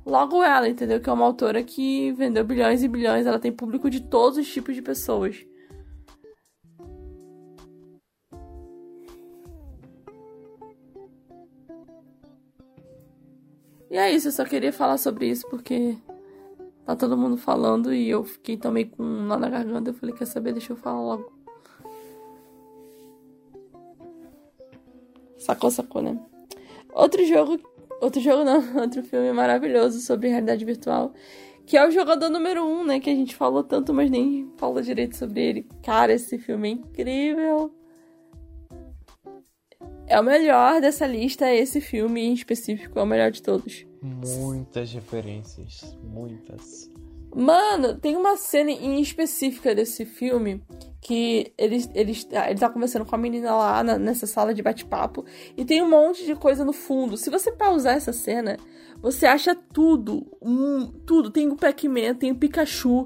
[0.06, 1.00] Logo ela, entendeu?
[1.00, 4.52] Que é uma autora que vendeu bilhões e bilhões, ela tem público de todos os
[4.52, 5.46] tipos de pessoas.
[13.90, 15.98] E é isso, eu só queria falar sobre isso porque
[16.86, 19.90] tá todo mundo falando e eu fiquei também com um nó na garganta.
[19.90, 20.54] Eu falei, quer saber?
[20.54, 21.32] Deixa eu falar logo.
[25.38, 26.20] Sacou, sacou, né?
[26.94, 27.60] Outro jogo
[28.00, 31.14] Outro jogo não, outro filme maravilhoso sobre realidade virtual.
[31.66, 33.00] Que é o jogador número um, né?
[33.00, 35.68] Que a gente falou tanto, mas nem falou direito sobre ele.
[35.84, 37.72] Cara, esse filme é incrível.
[40.10, 43.86] É o melhor dessa lista, esse filme em específico é o melhor de todos.
[44.02, 46.90] Muitas referências, muitas.
[47.36, 50.64] Mano, tem uma cena em específica desse filme
[51.00, 55.24] que ele, ele, ele tá conversando com a menina lá na, nessa sala de bate-papo
[55.56, 57.16] e tem um monte de coisa no fundo.
[57.16, 58.58] Se você pausar essa cena,
[59.00, 60.26] você acha tudo.
[60.42, 61.30] Um, tudo.
[61.30, 63.06] Tem o Pac-Man, tem o Pikachu,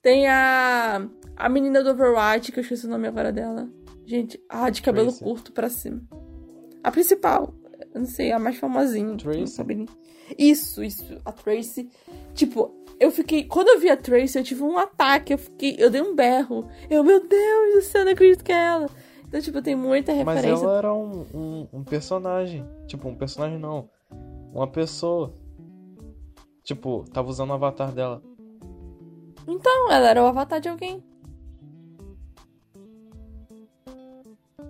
[0.00, 1.04] tem a,
[1.36, 3.68] a menina do Overwatch, que eu esqueci o nome agora dela.
[4.06, 5.24] Gente, ah, de cabelo Tracy.
[5.24, 6.00] curto pra cima.
[6.82, 7.52] A principal.
[7.94, 9.16] Não sei, a mais famosinha.
[9.16, 9.38] Tracy?
[9.40, 9.88] Não sabe nem-
[10.38, 11.18] Isso, isso.
[11.24, 11.88] A Tracy.
[12.34, 13.44] Tipo, eu fiquei.
[13.44, 15.32] Quando eu vi a Tracy, eu tive um ataque.
[15.32, 15.76] Eu fiquei.
[15.78, 16.68] Eu dei um berro.
[16.90, 18.86] Eu, meu Deus do céu, não acredito que é ela.
[19.26, 20.64] Então, tipo, tem muita Mas referência.
[20.64, 22.64] ela era um, um, um personagem.
[22.86, 23.88] Tipo, um personagem não.
[24.52, 25.34] Uma pessoa.
[26.62, 28.22] Tipo, tava usando o avatar dela.
[29.46, 31.02] Então, ela era o avatar de alguém.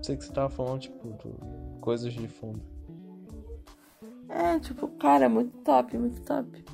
[0.02, 2.61] Sei que você tava falando, tipo, do- coisas de fundo.
[4.29, 6.64] É, tipo, cara, muito top, muito top.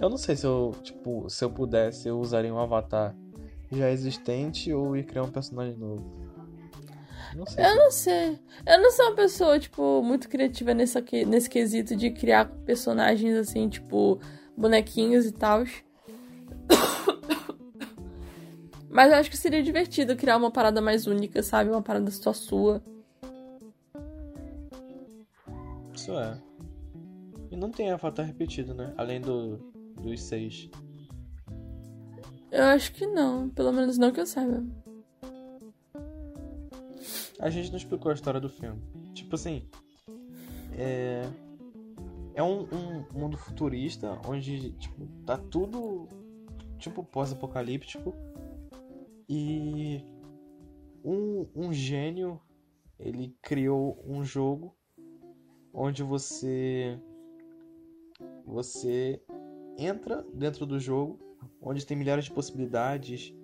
[0.00, 3.14] Eu não sei se eu, tipo, se eu pudesse, eu usaria um avatar
[3.70, 6.04] já existente ou ia criar um personagem novo.
[7.34, 7.64] Não sei.
[7.64, 8.38] Eu se- não sei.
[8.66, 13.36] Eu não sou uma pessoa, tipo, muito criativa nessa, que- nesse quesito de criar personagens
[13.36, 14.20] assim, tipo,
[14.56, 15.64] bonequinhos e tal.
[18.94, 21.68] Mas eu acho que seria divertido criar uma parada mais única, sabe?
[21.68, 22.80] Uma parada só sua.
[25.92, 26.40] Isso é.
[27.50, 28.94] E não tem avatar repetido, né?
[28.96, 29.56] Além do,
[30.00, 30.70] dos seis.
[32.52, 33.48] Eu acho que não.
[33.50, 34.64] Pelo menos não que eu saiba.
[37.40, 38.80] A gente não explicou a história do filme.
[39.12, 39.68] Tipo assim.
[40.78, 41.28] É.
[42.32, 46.06] É um, um mundo futurista onde, tipo, tá tudo.
[46.78, 48.14] Tipo, pós-apocalíptico.
[49.28, 50.04] E.
[51.04, 52.40] Um, um gênio.
[52.98, 54.74] Ele criou um jogo
[55.72, 56.98] onde você.
[58.46, 59.20] Você
[59.76, 61.18] entra dentro do jogo,
[61.60, 63.34] onde tem milhares de possibilidades.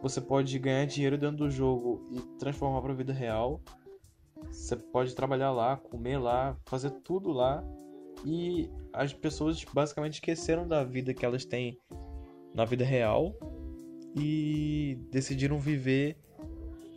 [0.00, 3.60] Você pode ganhar dinheiro dentro do jogo e transformar para a vida real.
[4.50, 7.64] Você pode trabalhar lá, comer lá, fazer tudo lá.
[8.24, 11.78] E as pessoas basicamente esqueceram da vida que elas têm
[12.54, 13.34] na vida real
[14.14, 16.16] e decidiram viver,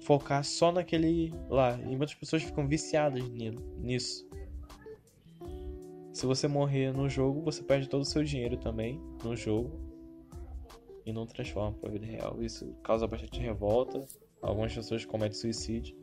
[0.01, 1.79] focar só naquele lá.
[1.81, 4.27] E muitas pessoas ficam viciadas ni- nisso.
[6.13, 9.71] Se você morrer no jogo, você perde todo o seu dinheiro também no jogo
[11.05, 12.41] e não transforma para a vida real.
[12.41, 14.05] Isso causa bastante revolta.
[14.41, 15.95] Algumas pessoas cometem suicídio.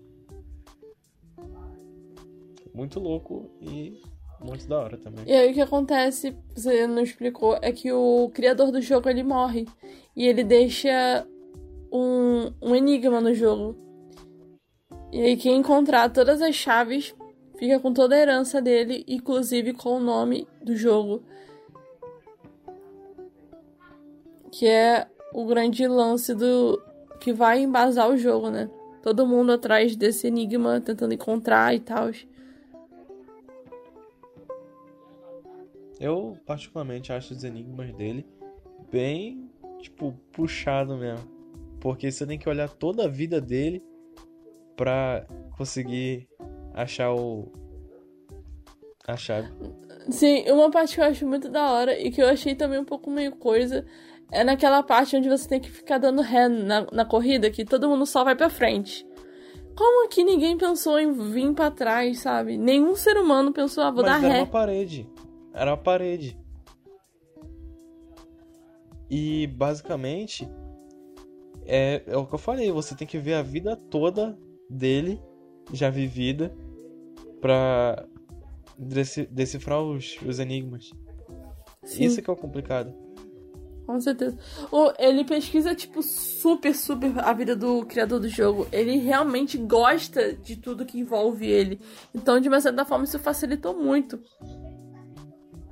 [2.74, 4.02] Muito louco e
[4.44, 5.24] muito da hora também.
[5.26, 9.22] E aí o que acontece, você não explicou, é que o criador do jogo ele
[9.22, 9.66] morre.
[10.14, 11.26] E ele deixa
[11.90, 13.76] um, um enigma no jogo.
[15.12, 17.14] E aí quem encontrar todas as chaves
[17.58, 21.22] fica com toda a herança dele, inclusive com o nome do jogo.
[24.50, 26.82] Que é o grande lance do.
[27.20, 28.70] que vai embasar o jogo, né?
[29.02, 32.10] Todo mundo atrás desse enigma, tentando encontrar e tal.
[36.02, 38.26] Eu particularmente acho os enigmas dele
[38.90, 39.48] bem,
[39.78, 41.24] tipo, puxado mesmo.
[41.80, 43.80] Porque você tem que olhar toda a vida dele
[44.76, 45.24] pra
[45.56, 46.28] conseguir
[46.74, 47.52] achar o
[49.06, 49.48] a chave.
[50.10, 52.84] Sim, uma parte que eu acho muito da hora e que eu achei também um
[52.84, 53.86] pouco meio coisa
[54.32, 57.88] é naquela parte onde você tem que ficar dando ré na, na corrida, que todo
[57.88, 59.06] mundo só vai pra frente.
[59.76, 62.58] Como que ninguém pensou em vir pra trás, sabe?
[62.58, 64.38] Nenhum ser humano pensou, ah, vou Mas dar ré.
[64.38, 65.08] uma parede.
[65.54, 66.38] Era uma parede.
[69.10, 70.48] E basicamente
[71.66, 74.36] é, é o que eu falei, você tem que ver a vida toda
[74.68, 75.20] dele
[75.72, 76.54] já vivida
[77.40, 78.04] pra
[78.78, 80.90] deci- decifrar os, os enigmas.
[81.84, 82.04] Sim.
[82.04, 82.94] Isso que é o complicado.
[83.84, 84.38] Com certeza.
[84.70, 88.66] O, ele pesquisa, tipo, super, super a vida do criador do jogo.
[88.70, 91.80] Ele realmente gosta de tudo que envolve ele.
[92.14, 94.20] Então, de uma certa forma, isso facilitou muito.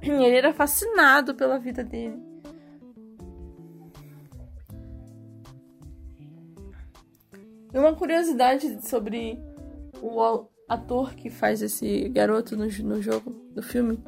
[0.03, 2.19] Ele era fascinado pela vida dele.
[7.73, 9.39] E uma curiosidade sobre
[10.03, 14.03] o ator que faz esse garoto no, no jogo, no filme.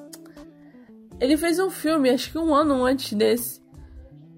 [1.20, 3.62] Ele fez um filme, acho que um ano antes desse,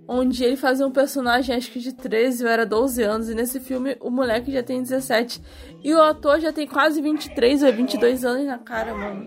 [0.07, 3.59] onde ele fazia um personagem, acho que de 13 ou era 12 anos, e nesse
[3.61, 5.41] filme o moleque já tem 17.
[5.83, 9.27] E o ator já tem quase 23 ou 22 anos na cara, mano.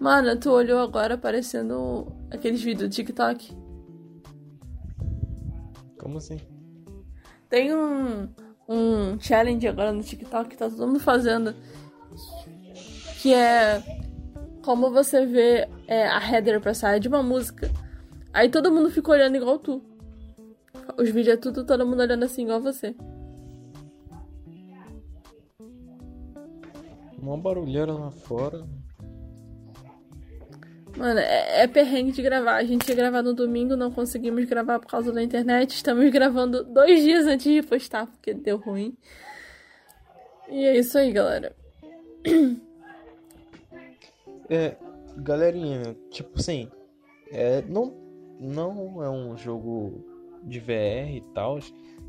[0.00, 3.54] Mano, tu olhou agora parecendo aqueles vídeos do TikTok.
[5.98, 6.40] Como assim?
[7.50, 8.26] Tem um,
[8.66, 11.54] um challenge agora no TikTok que tá todo mundo fazendo.
[13.20, 13.82] Que é
[14.64, 17.70] como você vê é, a header pra sair de uma música.
[18.32, 19.82] Aí todo mundo fica olhando igual tu.
[20.96, 22.96] Os vídeos é tudo todo mundo olhando assim igual você.
[27.18, 28.66] Uma barulheira lá fora.
[31.00, 32.56] Mano, é, é perrengue de gravar.
[32.56, 35.70] A gente ia gravar no domingo, não conseguimos gravar por causa da internet.
[35.70, 38.94] Estamos gravando dois dias antes de postar, porque deu ruim.
[40.50, 41.56] E é isso aí, galera.
[44.50, 44.76] É,
[45.16, 46.68] galerinha, tipo assim,
[47.30, 47.96] é, não,
[48.38, 50.04] não é um jogo
[50.42, 51.60] de VR e tal,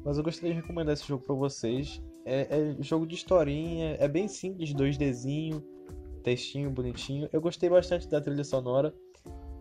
[0.04, 2.02] mas eu gostaria de recomendar esse jogo pra vocês.
[2.26, 5.64] É, é jogo de historinha, é bem simples, 2Dzinho,
[6.22, 7.30] textinho bonitinho.
[7.32, 8.93] Eu gostei bastante da trilha sonora.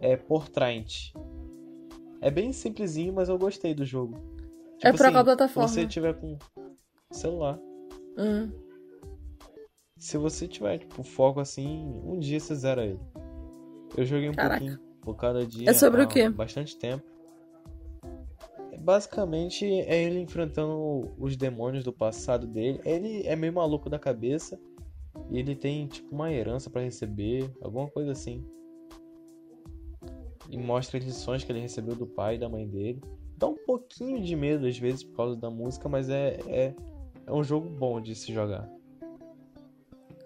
[0.01, 1.13] É Portraint.
[2.21, 4.15] É bem simplesinho, mas eu gostei do jogo.
[4.77, 5.69] Tipo é pra assim, qual plataforma?
[5.69, 6.39] Se você tiver com
[7.11, 7.59] celular.
[8.17, 8.51] Uhum.
[9.99, 13.01] Se você tiver, tipo, foco assim, um dia você zera ele.
[13.97, 14.59] Eu joguei um Caraca.
[14.59, 15.69] pouquinho por cada dia.
[15.69, 16.29] É sobre o quê?
[16.29, 17.05] Bastante tempo.
[18.81, 22.81] Basicamente é ele enfrentando os demônios do passado dele.
[22.85, 24.59] Ele é meio maluco da cabeça.
[25.31, 28.45] E ele tem tipo uma herança para receber, alguma coisa assim.
[30.49, 33.01] E mostra as lições que ele recebeu do pai e da mãe dele.
[33.37, 36.75] Dá um pouquinho de medo às vezes por causa da música, mas é, é,
[37.27, 38.69] é um jogo bom de se jogar.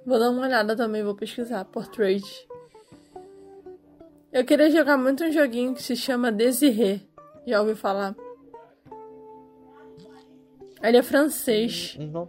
[0.06, 1.64] Vou dar uma olhada também, vou pesquisar.
[1.66, 2.24] Portrait.
[4.32, 7.00] Eu queria jogar muito um joguinho que se chama Desiré.
[7.46, 8.16] Já ouviu falar?
[10.82, 11.96] Ele é francês.
[11.98, 12.28] Não.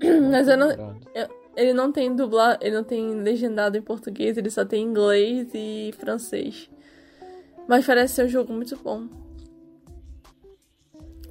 [0.30, 0.70] Mas eu não.
[1.14, 2.64] Eu, ele não tem dublado.
[2.64, 6.70] Ele não tem legendado em português, ele só tem inglês e francês.
[7.68, 9.08] Mas parece ser um jogo muito bom.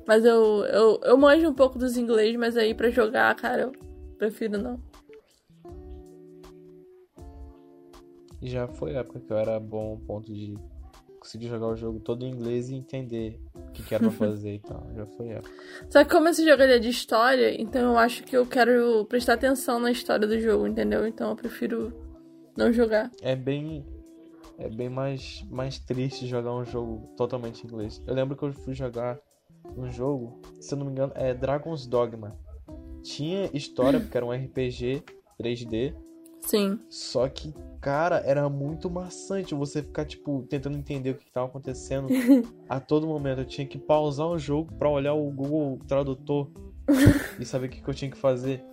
[0.07, 3.71] Mas eu, eu, eu manjo um pouco dos inglês, mas aí pra jogar, cara, eu
[4.17, 4.79] prefiro não.
[8.41, 10.53] já foi a época que eu era bom ponto de
[11.23, 14.55] conseguir jogar o jogo todo em inglês e entender o que, que era pra fazer
[14.55, 14.85] e tal.
[14.93, 15.53] Já foi a época.
[15.89, 19.33] Só que como esse jogo é de história, então eu acho que eu quero prestar
[19.33, 21.07] atenção na história do jogo, entendeu?
[21.07, 21.93] Então eu prefiro
[22.57, 23.09] não jogar.
[23.21, 23.85] É bem.
[24.57, 28.03] É bem mais, mais triste jogar um jogo totalmente em inglês.
[28.05, 29.17] Eu lembro que eu fui jogar
[29.75, 32.37] um jogo, se eu não me engano, é Dragon's Dogma.
[33.01, 35.03] Tinha história, porque era um RPG
[35.41, 35.95] 3D.
[36.45, 36.79] Sim.
[36.89, 42.07] Só que, cara, era muito maçante você ficar, tipo, tentando entender o que estava acontecendo
[42.67, 43.39] a todo momento.
[43.39, 46.49] Eu tinha que pausar o jogo para olhar o Google Tradutor
[47.39, 48.63] e saber o que, que eu tinha que fazer.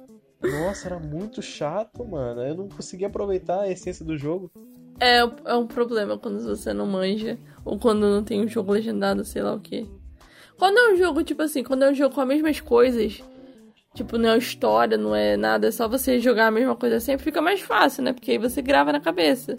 [0.43, 2.43] Nossa, era muito chato, mano.
[2.43, 4.51] Eu não conseguia aproveitar a essência do jogo.
[4.99, 7.39] É, é um problema quando você não manja.
[7.65, 9.89] Ou quando não tem um jogo legendado, sei lá o que.
[10.59, 13.23] Quando é um jogo, tipo assim, quando é um jogo com as mesmas coisas,
[13.95, 17.25] Tipo, não é história, não é nada, é só você jogar a mesma coisa sempre,
[17.25, 18.13] fica mais fácil, né?
[18.13, 19.59] Porque aí você grava na cabeça.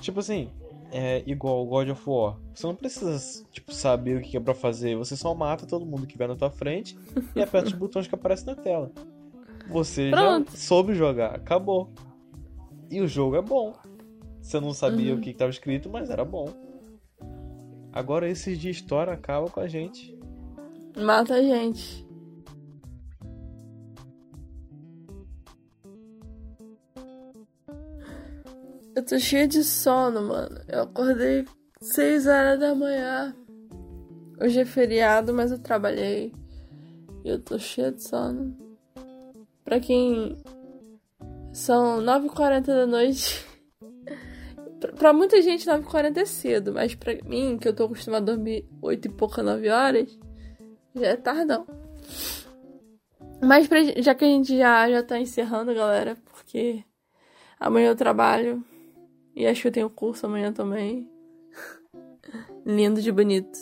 [0.00, 0.50] Tipo assim,
[0.92, 2.36] é igual o God of War.
[2.54, 4.96] Você não precisa, tipo, saber o que é pra fazer.
[4.96, 6.96] Você só mata todo mundo que vai na tua frente
[7.34, 8.92] e aperta os botões que aparecem na tela.
[9.68, 10.52] Você Pronto.
[10.52, 11.90] já soube jogar, acabou.
[12.90, 13.74] E o jogo é bom.
[14.40, 15.18] Você não sabia uhum.
[15.18, 16.48] o que estava escrito, mas era bom.
[17.92, 20.16] Agora esses de história acaba com a gente.
[20.96, 22.05] Mata a gente.
[28.96, 30.58] Eu tô cheia de sono, mano.
[30.66, 31.44] Eu acordei
[31.82, 33.36] 6 horas da manhã.
[34.40, 36.32] Hoje é feriado, mas eu trabalhei.
[37.22, 38.56] E eu tô cheia de sono.
[39.62, 40.42] Pra quem.
[41.52, 43.44] São 9h40 da noite.
[44.96, 46.72] pra muita gente, 9h40 é cedo.
[46.72, 50.18] Mas pra mim, que eu tô acostumado a dormir 8 e pouca, 9 horas,
[50.94, 51.66] já é tardão.
[53.42, 56.82] Mas pra, já que a gente já, já tá encerrando, galera, porque
[57.60, 58.64] amanhã eu trabalho.
[59.36, 61.06] E acho que eu tenho curso amanhã também.
[62.64, 63.58] Lindo de bonito.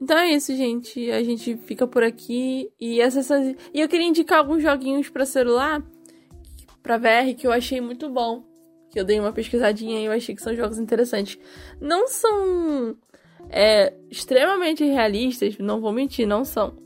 [0.00, 1.10] Então é isso, gente.
[1.10, 2.72] A gente fica por aqui.
[2.80, 3.28] E essas.
[3.72, 5.82] E eu queria indicar alguns joguinhos para celular,
[6.82, 8.42] para VR, que eu achei muito bom.
[8.90, 11.38] Que eu dei uma pesquisadinha e eu achei que são jogos interessantes.
[11.78, 12.96] Não são
[13.50, 16.80] é, extremamente realistas, não vou mentir, não são.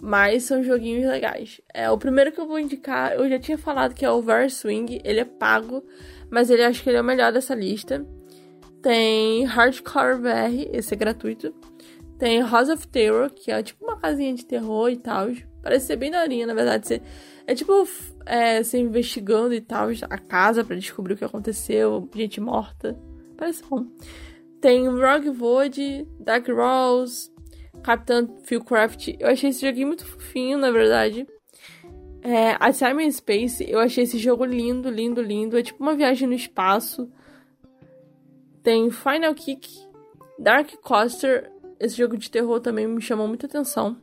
[0.00, 1.60] Mas são joguinhos legais.
[1.72, 4.50] É, o primeiro que eu vou indicar, eu já tinha falado que é o Ver
[4.50, 5.82] Swing, ele é pago
[6.30, 8.06] mas ele acho que ele é o melhor dessa lista.
[8.82, 11.54] Tem Hardcore VR, esse é gratuito.
[12.18, 15.28] Tem House of Terror, que é tipo uma casinha de terror e tal.
[15.62, 16.86] Parece ser bem daorinha, na verdade.
[16.86, 17.02] Você,
[17.46, 17.86] é tipo
[18.24, 22.98] é, você investigando e tal a casa para descobrir o que aconteceu, gente morta.
[23.36, 23.86] Parece bom.
[24.60, 27.30] Tem Roguewood, Dark Rose,
[27.82, 29.14] Capitão Philcraft.
[29.18, 31.26] Eu achei esse joguinho muito fofinho, na verdade.
[32.28, 35.56] É, a Simon Space, eu achei esse jogo lindo, lindo, lindo.
[35.56, 37.08] É tipo uma viagem no espaço.
[38.64, 39.68] Tem Final Kick,
[40.36, 41.52] Dark Coaster.
[41.78, 43.96] Esse jogo de terror também me chamou muita atenção.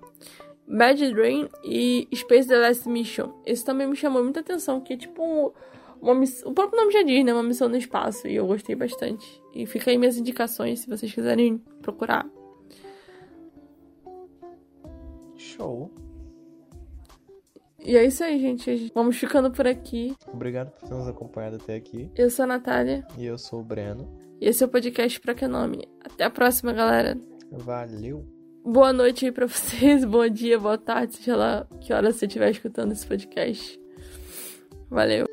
[0.66, 3.42] Bad Drain e Space The Last Mission.
[3.46, 5.52] Esse também me chamou muita atenção, que é tipo um,
[6.02, 6.44] uma miss...
[6.46, 7.34] O próprio nome já diz, né?
[7.34, 8.26] Uma missão no espaço.
[8.26, 9.44] E eu gostei bastante.
[9.54, 12.26] E fica aí minhas indicações se vocês quiserem procurar.
[15.36, 15.92] Show.
[17.86, 18.92] E é isso aí, gente.
[18.96, 20.16] Vamos ficando por aqui.
[20.32, 22.10] Obrigado por ter nos acompanhado até aqui.
[22.16, 23.06] Eu sou a Natália.
[23.18, 24.10] E eu sou o Breno.
[24.40, 25.88] E esse é o podcast Pra Que Nome.
[26.04, 27.18] Até a próxima, galera.
[27.52, 28.26] Valeu.
[28.64, 30.06] Boa noite aí pra vocês.
[30.06, 33.80] Bom dia, boa tarde, seja lá que hora você estiver escutando esse podcast.
[34.90, 35.33] Valeu.